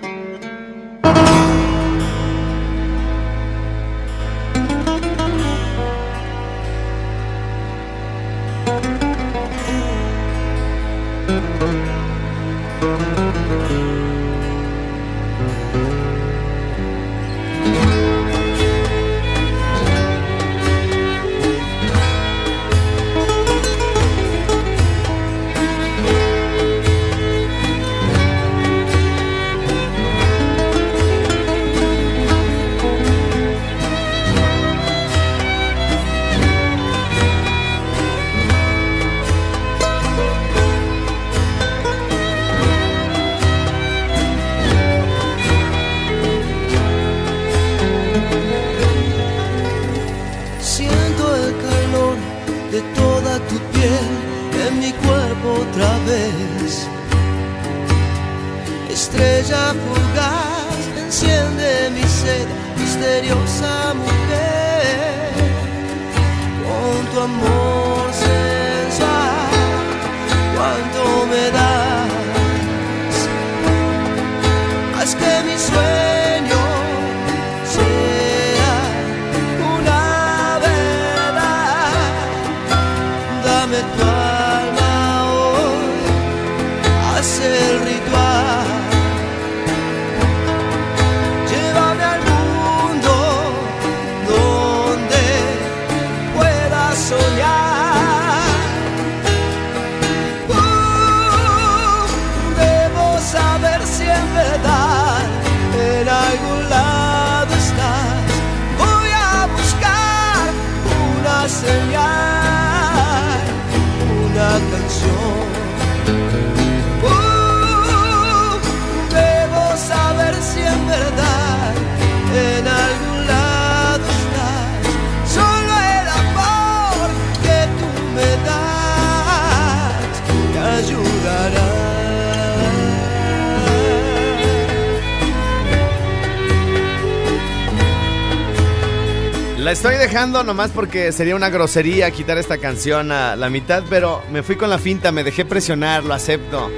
Dejando 140.35 140.53
nomás 140.53 140.73
porque 140.73 141.13
sería 141.13 141.37
una 141.37 141.49
grosería 141.49 142.11
quitar 142.11 142.39
esta 142.39 142.59
canción 142.59 143.13
a 143.13 143.37
la 143.37 143.51
mitad, 143.51 143.85
pero 143.89 144.21
me 144.33 144.43
fui 144.43 144.57
con 144.57 144.69
la 144.69 144.79
finta, 144.79 145.13
me 145.13 145.23
dejé 145.23 145.45
presionar, 145.45 146.03
lo 146.03 146.13
acepto. 146.13 146.73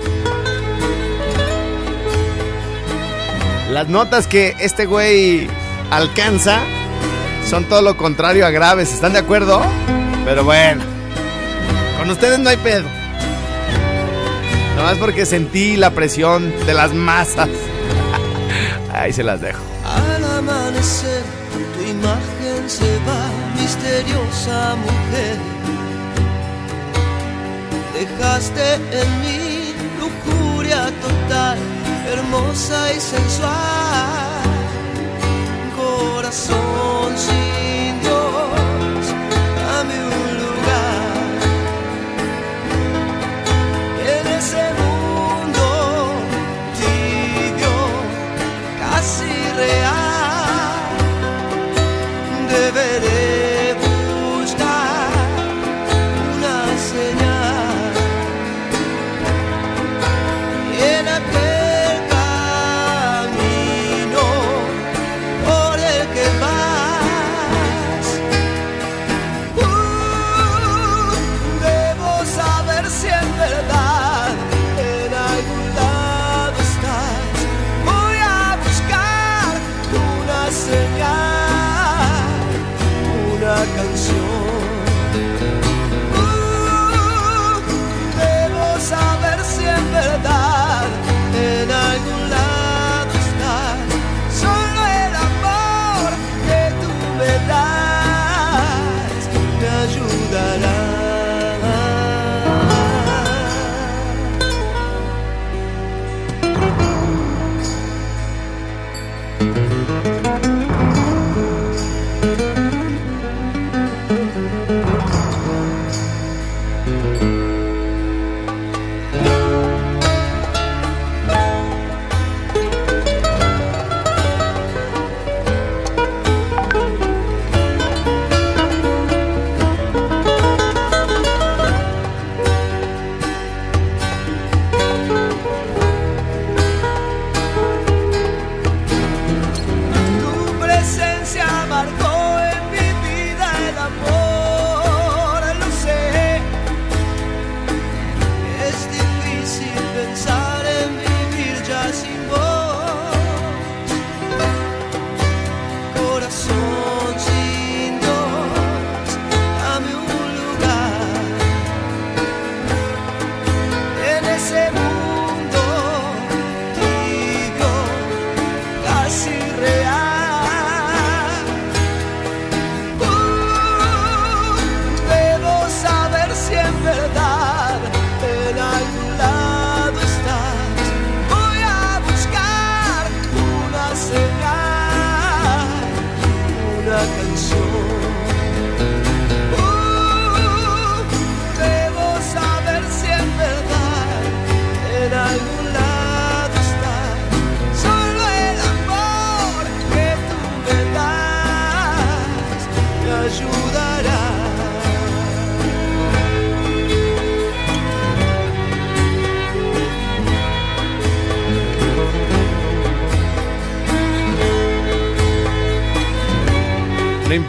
Las 3.70 3.88
notas 3.88 4.26
que 4.26 4.54
este 4.60 4.84
güey 4.84 5.48
alcanza 5.90 6.60
son 7.48 7.64
todo 7.64 7.80
lo 7.80 7.96
contrario 7.96 8.44
a 8.44 8.50
graves, 8.50 8.92
¿están 8.92 9.14
de 9.14 9.20
acuerdo? 9.20 9.62
Pero 10.26 10.44
bueno, 10.44 10.84
con 11.98 12.10
ustedes 12.10 12.38
no 12.38 12.50
hay 12.50 12.58
pedo. 12.58 12.86
Nomás 14.76 14.98
porque 14.98 15.24
sentí 15.24 15.76
la 15.76 15.92
presión 15.92 16.52
de 16.66 16.74
las 16.74 16.92
masas. 16.92 17.48
Ahí 18.92 19.14
se 19.14 19.22
las 19.22 19.40
dejo. 19.40 19.62
Al 19.82 20.24
amanecer, 20.24 21.22
tu 21.72 21.80
imagen 21.82 22.68
se 22.68 22.90
va, 23.06 23.22
misteriosa 23.60 24.76
mujer. 24.76 25.36
Dejaste 27.94 28.74
en 29.00 29.08
mí 29.22 29.74
lujuria 30.00 30.92
total, 31.06 31.58
hermosa 32.12 32.92
y 32.92 33.00
sensual. 33.00 34.42
Corazón 35.76 37.16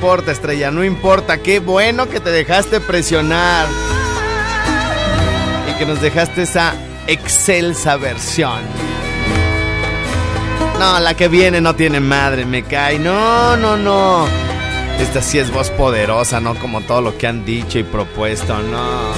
importa, 0.08 0.32
estrella, 0.32 0.72
no 0.72 0.86
importa. 0.86 1.40
Qué 1.40 1.60
bueno 1.60 2.08
que 2.08 2.22
te 2.22 2.30
dejaste 2.30 2.80
presionar. 2.80 3.68
Y 5.70 5.78
que 5.78 5.86
nos 5.86 6.00
dejaste 6.00 6.44
esa 6.44 6.76
excelsa 7.08 7.98
versión. 7.98 8.62
No, 10.80 10.98
la 11.02 11.14
que 11.14 11.28
viene 11.28 11.60
no 11.60 11.76
tiene 11.76 12.00
madre, 12.00 12.46
me 12.46 12.64
cae. 12.64 13.00
No, 13.00 13.58
no, 13.58 13.76
no. 13.76 14.28
Esta 14.98 15.22
sí 15.22 15.40
es 15.40 15.52
voz 15.52 15.72
poderosa, 15.72 16.40
no 16.40 16.56
como 16.56 16.80
todo 16.80 17.02
lo 17.02 17.18
que 17.18 17.28
han 17.28 17.44
dicho 17.44 17.78
y 17.78 17.84
propuesto, 17.84 18.58
no. 18.60 19.12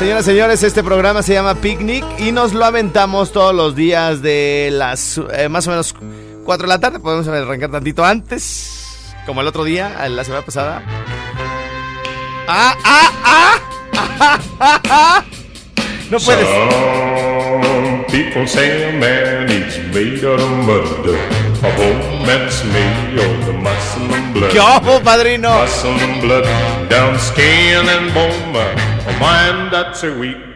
Señoras 0.00 0.24
y 0.24 0.30
señores, 0.30 0.62
este 0.64 0.82
programa 0.82 1.22
se 1.22 1.34
llama 1.34 1.54
Picnic 1.54 2.04
y 2.18 2.32
nos 2.32 2.54
lo 2.54 2.64
aventamos 2.64 3.30
todos 3.30 3.54
los 3.54 3.76
días 3.76 4.20
de 4.20 4.70
las 4.72 5.20
eh, 5.32 5.48
más 5.48 5.68
o 5.68 5.70
menos 5.70 5.94
4 6.48 6.66
de 6.66 6.68
la 6.68 6.80
tarde. 6.80 6.98
Podemos 6.98 7.28
arrancar 7.28 7.70
tantito 7.70 8.06
antes, 8.06 9.14
como 9.26 9.42
el 9.42 9.46
otro 9.48 9.64
día, 9.64 10.08
la 10.08 10.24
semana 10.24 10.46
pasada. 10.46 10.82
¡Ah, 12.48 12.74
ah, 12.82 13.12
ah! 13.22 13.58
¡Ah, 13.94 14.40
ah, 14.58 14.80
ah! 14.88 15.24
No 16.10 16.18
puedes. 16.18 16.48
Some 16.48 18.04
people 18.06 18.48
say 18.48 18.88
a 18.88 18.92
man 18.98 19.50
is 19.50 19.76
made 19.92 20.24
out 20.24 20.40
of 20.40 20.50
mud. 20.64 21.10
A 21.60 21.68
made 22.72 23.18
of 23.20 23.54
muscle 23.56 24.14
and 24.14 24.32
blood. 24.32 24.50
¿Qué 24.50 24.58
ojo, 24.58 25.02
padrino? 25.02 25.50
Muscle 25.50 26.00
and 26.00 26.22
blood, 26.22 26.46
down 26.88 27.18
skin 27.18 27.86
and 27.86 28.14
bone. 28.14 28.56
A 28.56 29.12
mind 29.20 29.70
that's 29.70 30.02
a 30.02 30.18
weak 30.18 30.47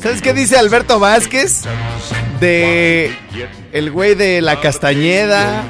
¿Sabes 0.00 0.22
qué 0.22 0.32
dice 0.32 0.56
Alberto 0.56 1.00
Vázquez? 1.00 1.64
De 2.40 3.12
el 3.72 3.90
güey 3.90 4.14
de 4.14 4.40
la 4.40 4.60
Castañeda, 4.60 5.64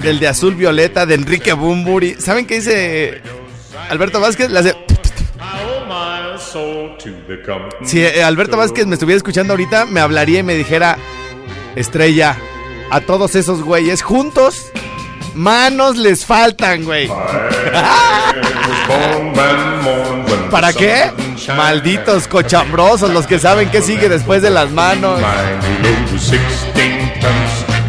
del 0.00 0.18
de 0.18 0.28
Azul 0.28 0.54
Violeta, 0.54 1.04
de 1.04 1.14
Enrique 1.14 1.52
Bumburi. 1.52 2.14
¿Saben 2.14 2.46
qué 2.46 2.56
dice 2.56 3.20
Alberto 3.90 4.20
Vázquez? 4.20 4.50
Si 7.84 8.00
eh, 8.00 8.22
Alberto 8.22 8.56
Vázquez 8.56 8.86
me 8.86 8.94
estuviera 8.94 9.16
escuchando 9.16 9.52
ahorita, 9.52 9.86
me 9.86 10.00
hablaría 10.00 10.38
y 10.40 10.42
me 10.42 10.54
dijera, 10.54 10.96
Estrella, 11.76 12.36
a 12.90 13.00
todos 13.00 13.34
esos 13.34 13.62
güeyes 13.62 14.02
juntos, 14.02 14.72
manos 15.38 15.96
les 15.96 16.26
faltan, 16.26 16.84
güey. 16.84 17.08
¿Para 20.50 20.72
qué? 20.72 21.12
Malditos 21.56 22.28
cochambrosos, 22.28 23.10
los 23.10 23.26
que 23.26 23.38
saben 23.38 23.70
qué 23.70 23.80
sigue 23.80 24.08
después 24.08 24.42
de 24.42 24.50
las 24.50 24.70
manos. 24.70 25.20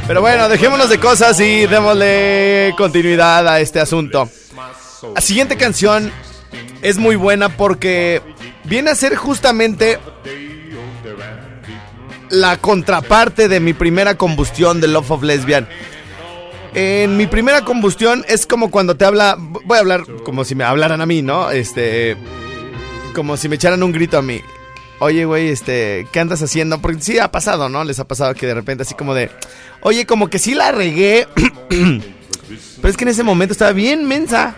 Pero 0.07 0.21
bueno, 0.21 0.49
dejémonos 0.49 0.89
de 0.89 0.99
cosas 0.99 1.39
y 1.39 1.65
démosle 1.67 2.73
continuidad 2.77 3.47
a 3.47 3.59
este 3.59 3.79
asunto. 3.79 4.29
La 5.15 5.21
siguiente 5.21 5.55
canción 5.57 6.12
es 6.81 6.97
muy 6.97 7.15
buena 7.15 7.49
porque 7.49 8.21
viene 8.63 8.91
a 8.91 8.95
ser 8.95 9.15
justamente 9.15 9.99
la 12.29 12.57
contraparte 12.57 13.47
de 13.47 13.59
mi 13.59 13.73
primera 13.73 14.15
combustión 14.15 14.81
de 14.81 14.88
Love 14.88 15.12
of 15.12 15.23
Lesbian. 15.23 15.67
En 16.73 17.17
mi 17.17 17.25
primera 17.27 17.62
combustión 17.65 18.23
es 18.27 18.45
como 18.45 18.69
cuando 18.69 18.95
te 18.95 19.05
habla, 19.05 19.36
voy 19.39 19.77
a 19.77 19.82
hablar 19.82 20.03
como 20.23 20.43
si 20.45 20.53
me 20.55 20.63
hablaran 20.63 21.01
a 21.01 21.05
mí, 21.05 21.21
¿no? 21.21 21.49
Este, 21.51 22.15
como 23.13 23.38
si 23.38 23.49
me 23.49 23.55
echaran 23.55 23.82
un 23.84 23.91
grito 23.91 24.17
a 24.17 24.21
mí. 24.21 24.41
Oye, 24.99 25.25
güey, 25.25 25.47
este, 25.49 26.08
¿qué 26.12 26.19
andas 26.19 26.41
haciendo? 26.43 26.79
Porque 26.79 27.01
sí 27.01 27.17
ha 27.19 27.32
pasado, 27.32 27.69
¿no? 27.69 27.84
Les 27.84 27.99
ha 27.99 28.08
pasado 28.08 28.34
que 28.36 28.45
de 28.45 28.53
repente 28.53 28.84
así 28.84 28.93
como 28.93 29.13
de, 29.15 29.32
oye, 29.82 30.05
como 30.05 30.29
que 30.29 30.39
sí 30.39 30.53
la 30.53 30.71
regué, 30.71 31.27
pero 31.69 32.88
es 32.89 32.97
que 32.97 33.03
en 33.05 33.10
ese 33.10 33.23
momento 33.23 33.53
estaba 33.53 33.71
bien 33.71 34.08
mensa. 34.08 34.55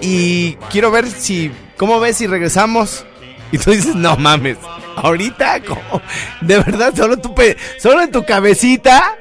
Y 0.00 0.54
quiero 0.70 0.90
ver 0.90 1.06
si, 1.06 1.50
¿cómo 1.78 1.98
ves 2.00 2.18
si 2.18 2.26
regresamos? 2.26 3.04
Y 3.52 3.58
tú 3.58 3.70
dices, 3.70 3.94
no 3.94 4.16
mames, 4.16 4.58
ahorita, 4.96 5.62
¿cómo? 5.62 6.02
de 6.40 6.58
verdad, 6.58 6.92
solo, 6.94 7.16
tú 7.16 7.34
pe- 7.34 7.56
solo 7.78 8.02
en 8.02 8.10
tu 8.10 8.24
cabecita 8.24 9.16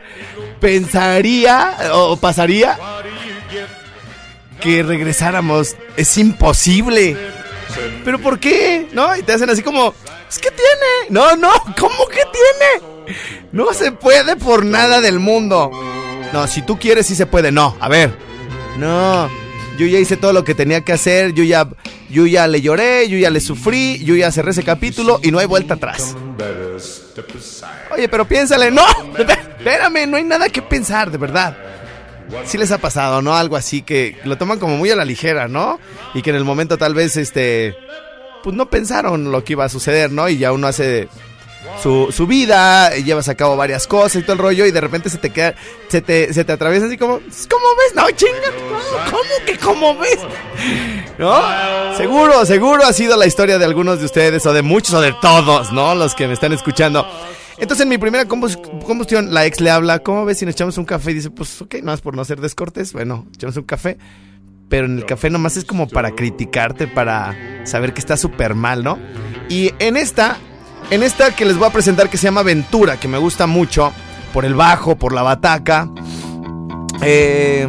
pensaría 0.65 1.77
o 1.93 2.17
pasaría 2.17 2.75
que 4.59 4.81
regresáramos. 4.81 5.75
Es 5.95 6.17
imposible. 6.17 7.15
¿Pero 8.03 8.19
por 8.19 8.39
qué? 8.39 8.87
¿No? 8.91 9.15
Y 9.15 9.21
te 9.21 9.33
hacen 9.33 9.47
así 9.51 9.61
como, 9.61 9.93
es 10.27 10.39
que 10.39 10.49
tiene. 10.49 11.11
No, 11.11 11.35
no, 11.35 11.51
¿cómo 11.77 12.07
que 12.07 12.23
tiene? 12.31 13.15
No 13.51 13.73
se 13.73 13.91
puede 13.91 14.37
por 14.37 14.65
nada 14.65 15.01
del 15.01 15.19
mundo. 15.19 15.69
No, 16.33 16.47
si 16.47 16.63
tú 16.63 16.79
quieres, 16.79 17.05
sí 17.05 17.15
se 17.15 17.27
puede. 17.27 17.51
No, 17.51 17.77
a 17.79 17.87
ver. 17.87 18.17
No, 18.79 19.29
yo 19.77 19.85
ya 19.85 19.99
hice 19.99 20.17
todo 20.17 20.33
lo 20.33 20.43
que 20.43 20.55
tenía 20.55 20.81
que 20.81 20.93
hacer. 20.93 21.33
Yo 21.33 21.43
ya, 21.43 21.69
yo 22.09 22.25
ya 22.25 22.47
le 22.47 22.61
lloré, 22.61 23.07
yo 23.07 23.19
ya 23.19 23.29
le 23.29 23.39
sufrí, 23.39 24.03
yo 24.03 24.15
ya 24.15 24.31
cerré 24.31 24.49
ese 24.49 24.63
capítulo 24.63 25.19
y 25.21 25.29
no 25.29 25.37
hay 25.37 25.45
vuelta 25.45 25.75
atrás. 25.75 26.15
Oye, 27.93 28.09
pero 28.09 28.27
piénsale, 28.27 28.71
no, 28.71 28.83
espérame, 29.65 30.07
no 30.07 30.17
hay 30.17 30.23
nada 30.23 30.49
que 30.49 30.61
pensar, 30.61 31.09
de 31.09 31.17
verdad. 31.17 31.57
Sí 32.45 32.57
les 32.57 32.71
ha 32.71 32.77
pasado, 32.77 33.21
¿no? 33.21 33.35
Algo 33.35 33.55
así 33.55 33.81
que 33.81 34.17
lo 34.23 34.37
toman 34.37 34.59
como 34.59 34.77
muy 34.77 34.91
a 34.91 34.95
la 34.95 35.05
ligera, 35.05 35.47
¿no? 35.47 35.79
Y 36.13 36.21
que 36.21 36.29
en 36.29 36.35
el 36.35 36.43
momento 36.43 36.77
tal 36.77 36.93
vez, 36.93 37.17
este, 37.17 37.75
pues 38.43 38.55
no 38.55 38.69
pensaron 38.69 39.31
lo 39.31 39.43
que 39.43 39.53
iba 39.53 39.65
a 39.65 39.69
suceder, 39.69 40.11
¿no? 40.11 40.29
Y 40.29 40.37
ya 40.37 40.51
uno 40.51 40.67
hace 40.67 41.07
su, 41.81 42.11
su 42.11 42.27
vida, 42.27 42.95
y 42.95 43.03
llevas 43.03 43.27
a 43.27 43.35
cabo 43.35 43.57
varias 43.57 43.87
cosas 43.87 44.17
y 44.17 44.21
todo 44.21 44.33
el 44.33 44.39
rollo 44.39 44.65
y 44.65 44.71
de 44.71 44.81
repente 44.81 45.09
se 45.09 45.17
te 45.17 45.31
queda, 45.31 45.55
se 45.87 46.01
te, 46.01 46.31
se 46.31 46.43
te 46.43 46.51
atraviesa 46.51 46.85
así 46.85 46.97
como, 46.97 47.19
¿cómo 47.49 47.65
ves? 47.77 47.95
No, 47.95 48.09
chinga, 48.11 48.51
¿cómo, 48.69 49.11
cómo 49.11 49.45
que 49.45 49.57
cómo 49.57 49.97
ves? 49.97 50.19
¿No? 51.17 51.97
Seguro, 51.97 52.45
seguro 52.45 52.85
ha 52.85 52.93
sido 52.93 53.17
la 53.17 53.25
historia 53.25 53.57
de 53.57 53.65
algunos 53.65 53.99
de 53.99 54.05
ustedes 54.05 54.45
o 54.45 54.53
de 54.53 54.61
muchos 54.61 54.93
o 54.93 55.01
de 55.01 55.13
todos, 55.21 55.71
¿no? 55.71 55.95
Los 55.95 56.13
que 56.13 56.27
me 56.27 56.33
están 56.33 56.53
escuchando. 56.53 57.07
Entonces 57.57 57.83
en 57.83 57.89
mi 57.89 57.97
primera 57.97 58.25
combus- 58.27 58.59
combustión 58.85 59.33
la 59.33 59.45
ex 59.45 59.61
le 59.61 59.71
habla, 59.71 59.99
¿cómo 59.99 60.25
ves 60.25 60.39
si 60.39 60.45
nos 60.45 60.55
echamos 60.55 60.77
un 60.77 60.85
café? 60.85 61.11
Y 61.11 61.15
dice, 61.15 61.29
pues 61.29 61.61
ok, 61.61 61.75
no 61.83 61.93
es 61.93 62.01
por 62.01 62.15
no 62.15 62.25
ser 62.25 62.41
descortés, 62.41 62.91
bueno, 62.93 63.25
echamos 63.33 63.55
un 63.57 63.63
café. 63.63 63.97
Pero 64.67 64.87
en 64.87 64.97
el 64.97 65.05
café 65.05 65.29
nomás 65.29 65.57
es 65.57 65.63
como 65.65 65.87
para 65.87 66.11
criticarte, 66.11 66.87
para 66.87 67.35
saber 67.65 67.93
que 67.93 67.99
está 67.99 68.17
súper 68.17 68.55
mal, 68.55 68.83
¿no? 68.83 68.97
Y 69.47 69.71
en 69.79 69.95
esta, 69.95 70.37
en 70.89 71.03
esta 71.03 71.35
que 71.35 71.45
les 71.45 71.55
voy 71.57 71.67
a 71.67 71.71
presentar 71.71 72.09
que 72.09 72.17
se 72.17 72.23
llama 72.25 72.41
Ventura, 72.41 72.99
que 72.99 73.07
me 73.07 73.19
gusta 73.19 73.45
mucho, 73.47 73.93
por 74.33 74.43
el 74.43 74.55
bajo, 74.55 74.97
por 74.97 75.13
la 75.13 75.21
bataca, 75.21 75.87
eh, 77.01 77.67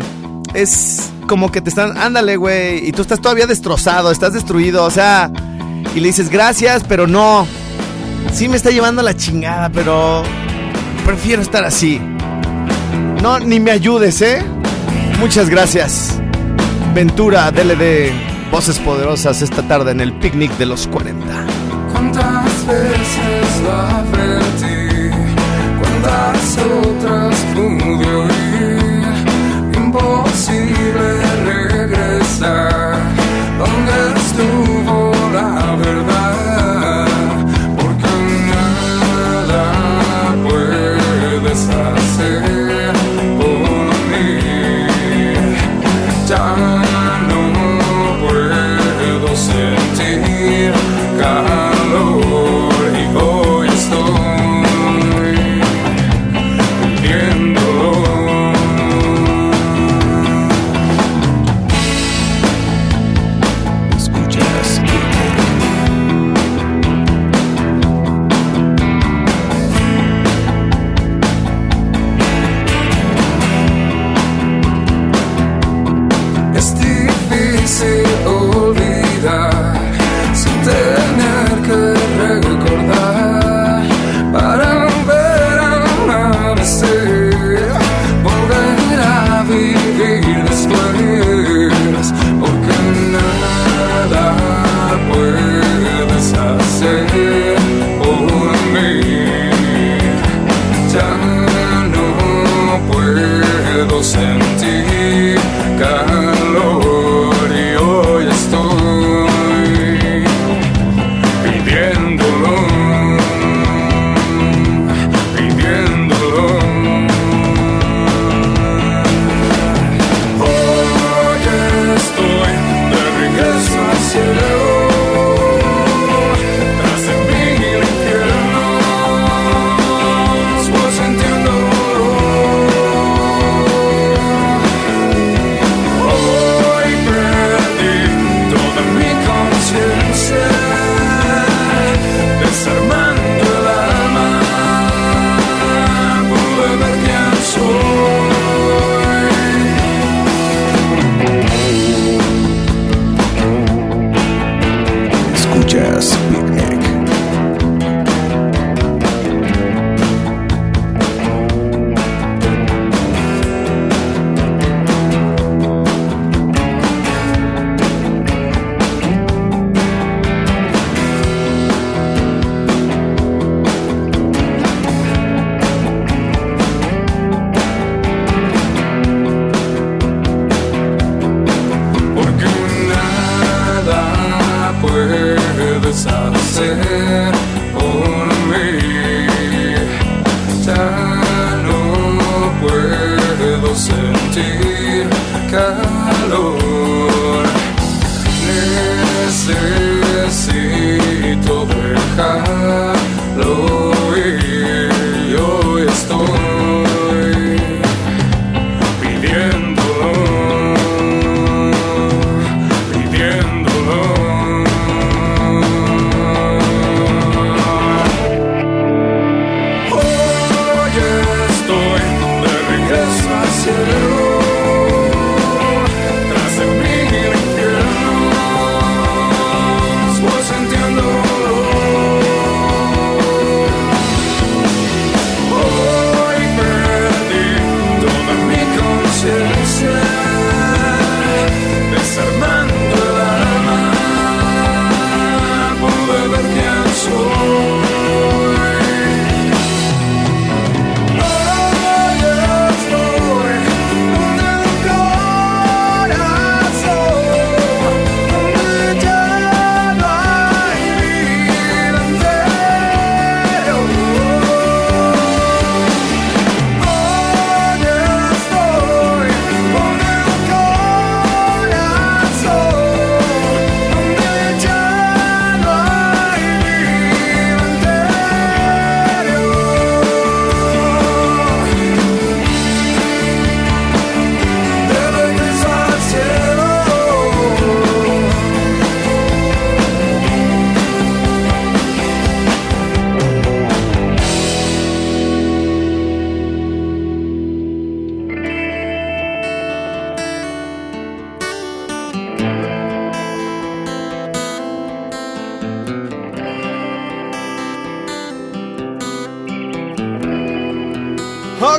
es 0.55 1.11
como 1.28 1.53
que 1.53 1.61
te 1.61 1.68
están, 1.68 1.99
ándale, 1.99 2.37
güey, 2.37 2.89
y 2.89 2.93
tú 2.93 3.03
estás 3.03 3.20
todavía 3.20 3.47
destrozado, 3.47 4.11
estás 4.11 4.32
destruido, 4.32 4.84
o 4.84 4.91
sea, 4.91 5.30
y 5.95 6.01
le 6.01 6.09
dices 6.09 6.30
gracias, 6.30 6.82
pero 6.89 7.07
no 7.07 7.47
sí 8.32 8.48
me 8.48 8.56
está 8.56 8.70
llevando 8.70 9.02
la 9.02 9.14
chingada, 9.16 9.68
pero 9.70 10.22
prefiero 11.04 11.42
estar 11.42 11.64
así. 11.64 12.00
No, 13.22 13.38
ni 13.38 13.60
me 13.60 13.70
ayudes, 13.70 14.20
¿eh? 14.22 14.42
Muchas 15.18 15.48
gracias. 15.48 16.20
Ventura, 16.94 17.50
DLD, 17.50 18.10
voces 18.50 18.78
poderosas 18.78 19.42
esta 19.42 19.62
tarde 19.62 19.90
en 19.92 20.00
el 20.00 20.12
picnic 20.18 20.50
de 20.58 20.66
los 20.66 20.86
40. 20.88 21.26
¿Cuántas 21.92 22.66
veces 22.66 23.62
la 23.64 24.04
¿Cuántas 25.80 26.58
otras 26.58 27.36
pude? 27.54 28.28
Imposible 29.76 31.22
regresar. 31.44 32.75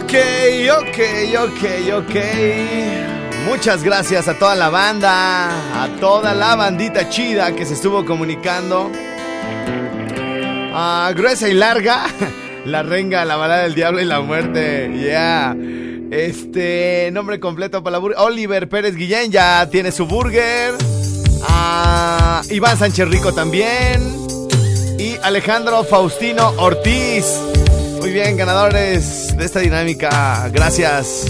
Ok, 0.08 0.16
ok, 0.72 1.00
ok, 1.38 1.64
ok. 1.98 2.16
Muchas 3.46 3.84
gracias 3.84 4.30
a 4.30 4.40
toda 4.40 4.56
la 4.56 4.70
banda, 4.70 5.84
a 5.84 5.90
toda 6.00 6.34
la 6.34 6.56
bandita 6.56 7.10
chida 7.10 7.54
que 7.54 7.66
se 7.66 7.74
estuvo 7.74 8.06
comunicando. 8.06 8.90
A 10.74 11.12
gruesa 11.14 11.50
y 11.50 11.54
larga, 11.54 12.06
la 12.66 12.84
renga, 12.84 13.26
la 13.26 13.36
balada 13.36 13.64
del 13.64 13.76
diablo 13.76 14.00
y 14.00 14.06
la 14.06 14.22
muerte. 14.22 14.94
Yeah. 14.98 15.54
Este 16.10 17.10
nombre 17.12 17.42
completo 17.42 17.84
para 17.84 17.96
la 17.96 17.98
burger. 17.98 18.18
Oliver 18.20 18.70
Pérez 18.70 18.96
Guillén 18.96 19.30
ya 19.30 19.68
tiene 19.70 19.92
su 19.92 20.06
burger. 20.06 20.74
A 21.50 22.44
Iván 22.50 22.78
Sánchez 22.78 23.10
Rico 23.10 23.34
también. 23.34 24.26
Y 24.98 25.18
Alejandro 25.22 25.84
Faustino 25.84 26.54
Ortiz. 26.60 27.47
Muy 28.08 28.14
bien, 28.14 28.38
ganadores 28.38 29.36
de 29.36 29.44
esta 29.44 29.60
dinámica. 29.60 30.48
Gracias. 30.54 31.26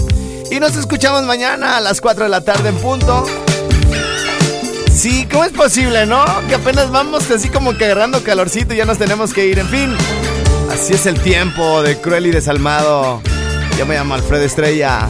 Y 0.48 0.60
nos 0.60 0.76
escuchamos 0.76 1.24
mañana 1.24 1.76
a 1.76 1.80
las 1.80 2.00
4 2.00 2.22
de 2.22 2.30
la 2.30 2.42
tarde 2.42 2.68
en 2.68 2.76
punto. 2.76 3.26
Sí, 4.94 5.26
¿cómo 5.28 5.42
es 5.42 5.50
posible, 5.50 6.06
no? 6.06 6.24
Que 6.46 6.54
apenas 6.54 6.92
vamos 6.92 7.28
así 7.32 7.48
como 7.48 7.76
que 7.76 7.86
agarrando 7.86 8.22
calorcito 8.22 8.74
y 8.74 8.76
ya 8.76 8.84
nos 8.84 8.96
tenemos 8.96 9.34
que 9.34 9.46
ir. 9.46 9.58
En 9.58 9.66
fin, 9.66 9.96
así 10.72 10.94
es 10.94 11.06
el 11.06 11.20
tiempo 11.20 11.82
de 11.82 12.00
cruel 12.00 12.26
y 12.26 12.30
desalmado. 12.30 13.22
Yo 13.76 13.84
me 13.84 13.96
llamo 13.96 14.14
Alfredo 14.14 14.44
Estrella. 14.44 15.08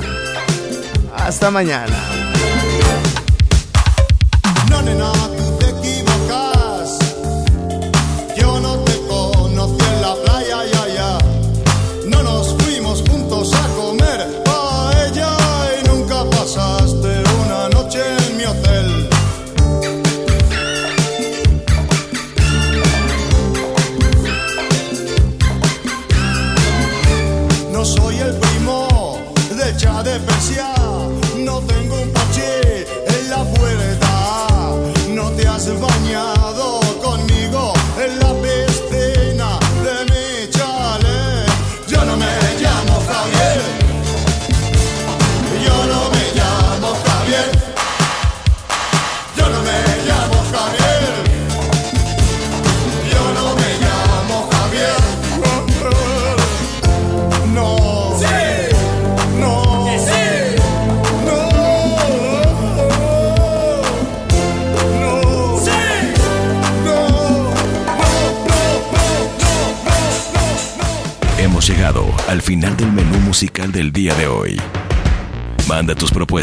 Hasta 1.14 1.50
mañana. 1.50 2.17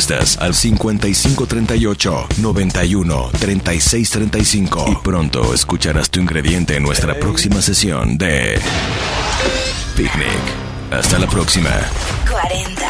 Tus 0.06 0.16
propuestas 0.16 0.38
al 0.38 0.53
5538 0.53 2.28
91 2.38 3.30
36 3.39 4.10
35 4.10 4.86
y 4.91 4.95
pronto 5.03 5.53
escucharás 5.53 6.10
tu 6.10 6.20
ingrediente 6.20 6.76
en 6.76 6.84
nuestra 6.84 7.16
próxima 7.16 7.62
sesión 7.62 8.18
de 8.18 8.60
Picnic. 9.95 10.28
Hasta 10.91 11.18
la 11.20 11.28
próxima. 11.28 11.72
40. 12.30 12.86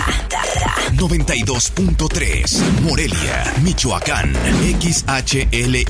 92.3 0.95 2.81
Morelia, 2.81 3.53
Michoacán, 3.63 4.33
XHLY. 4.79 5.85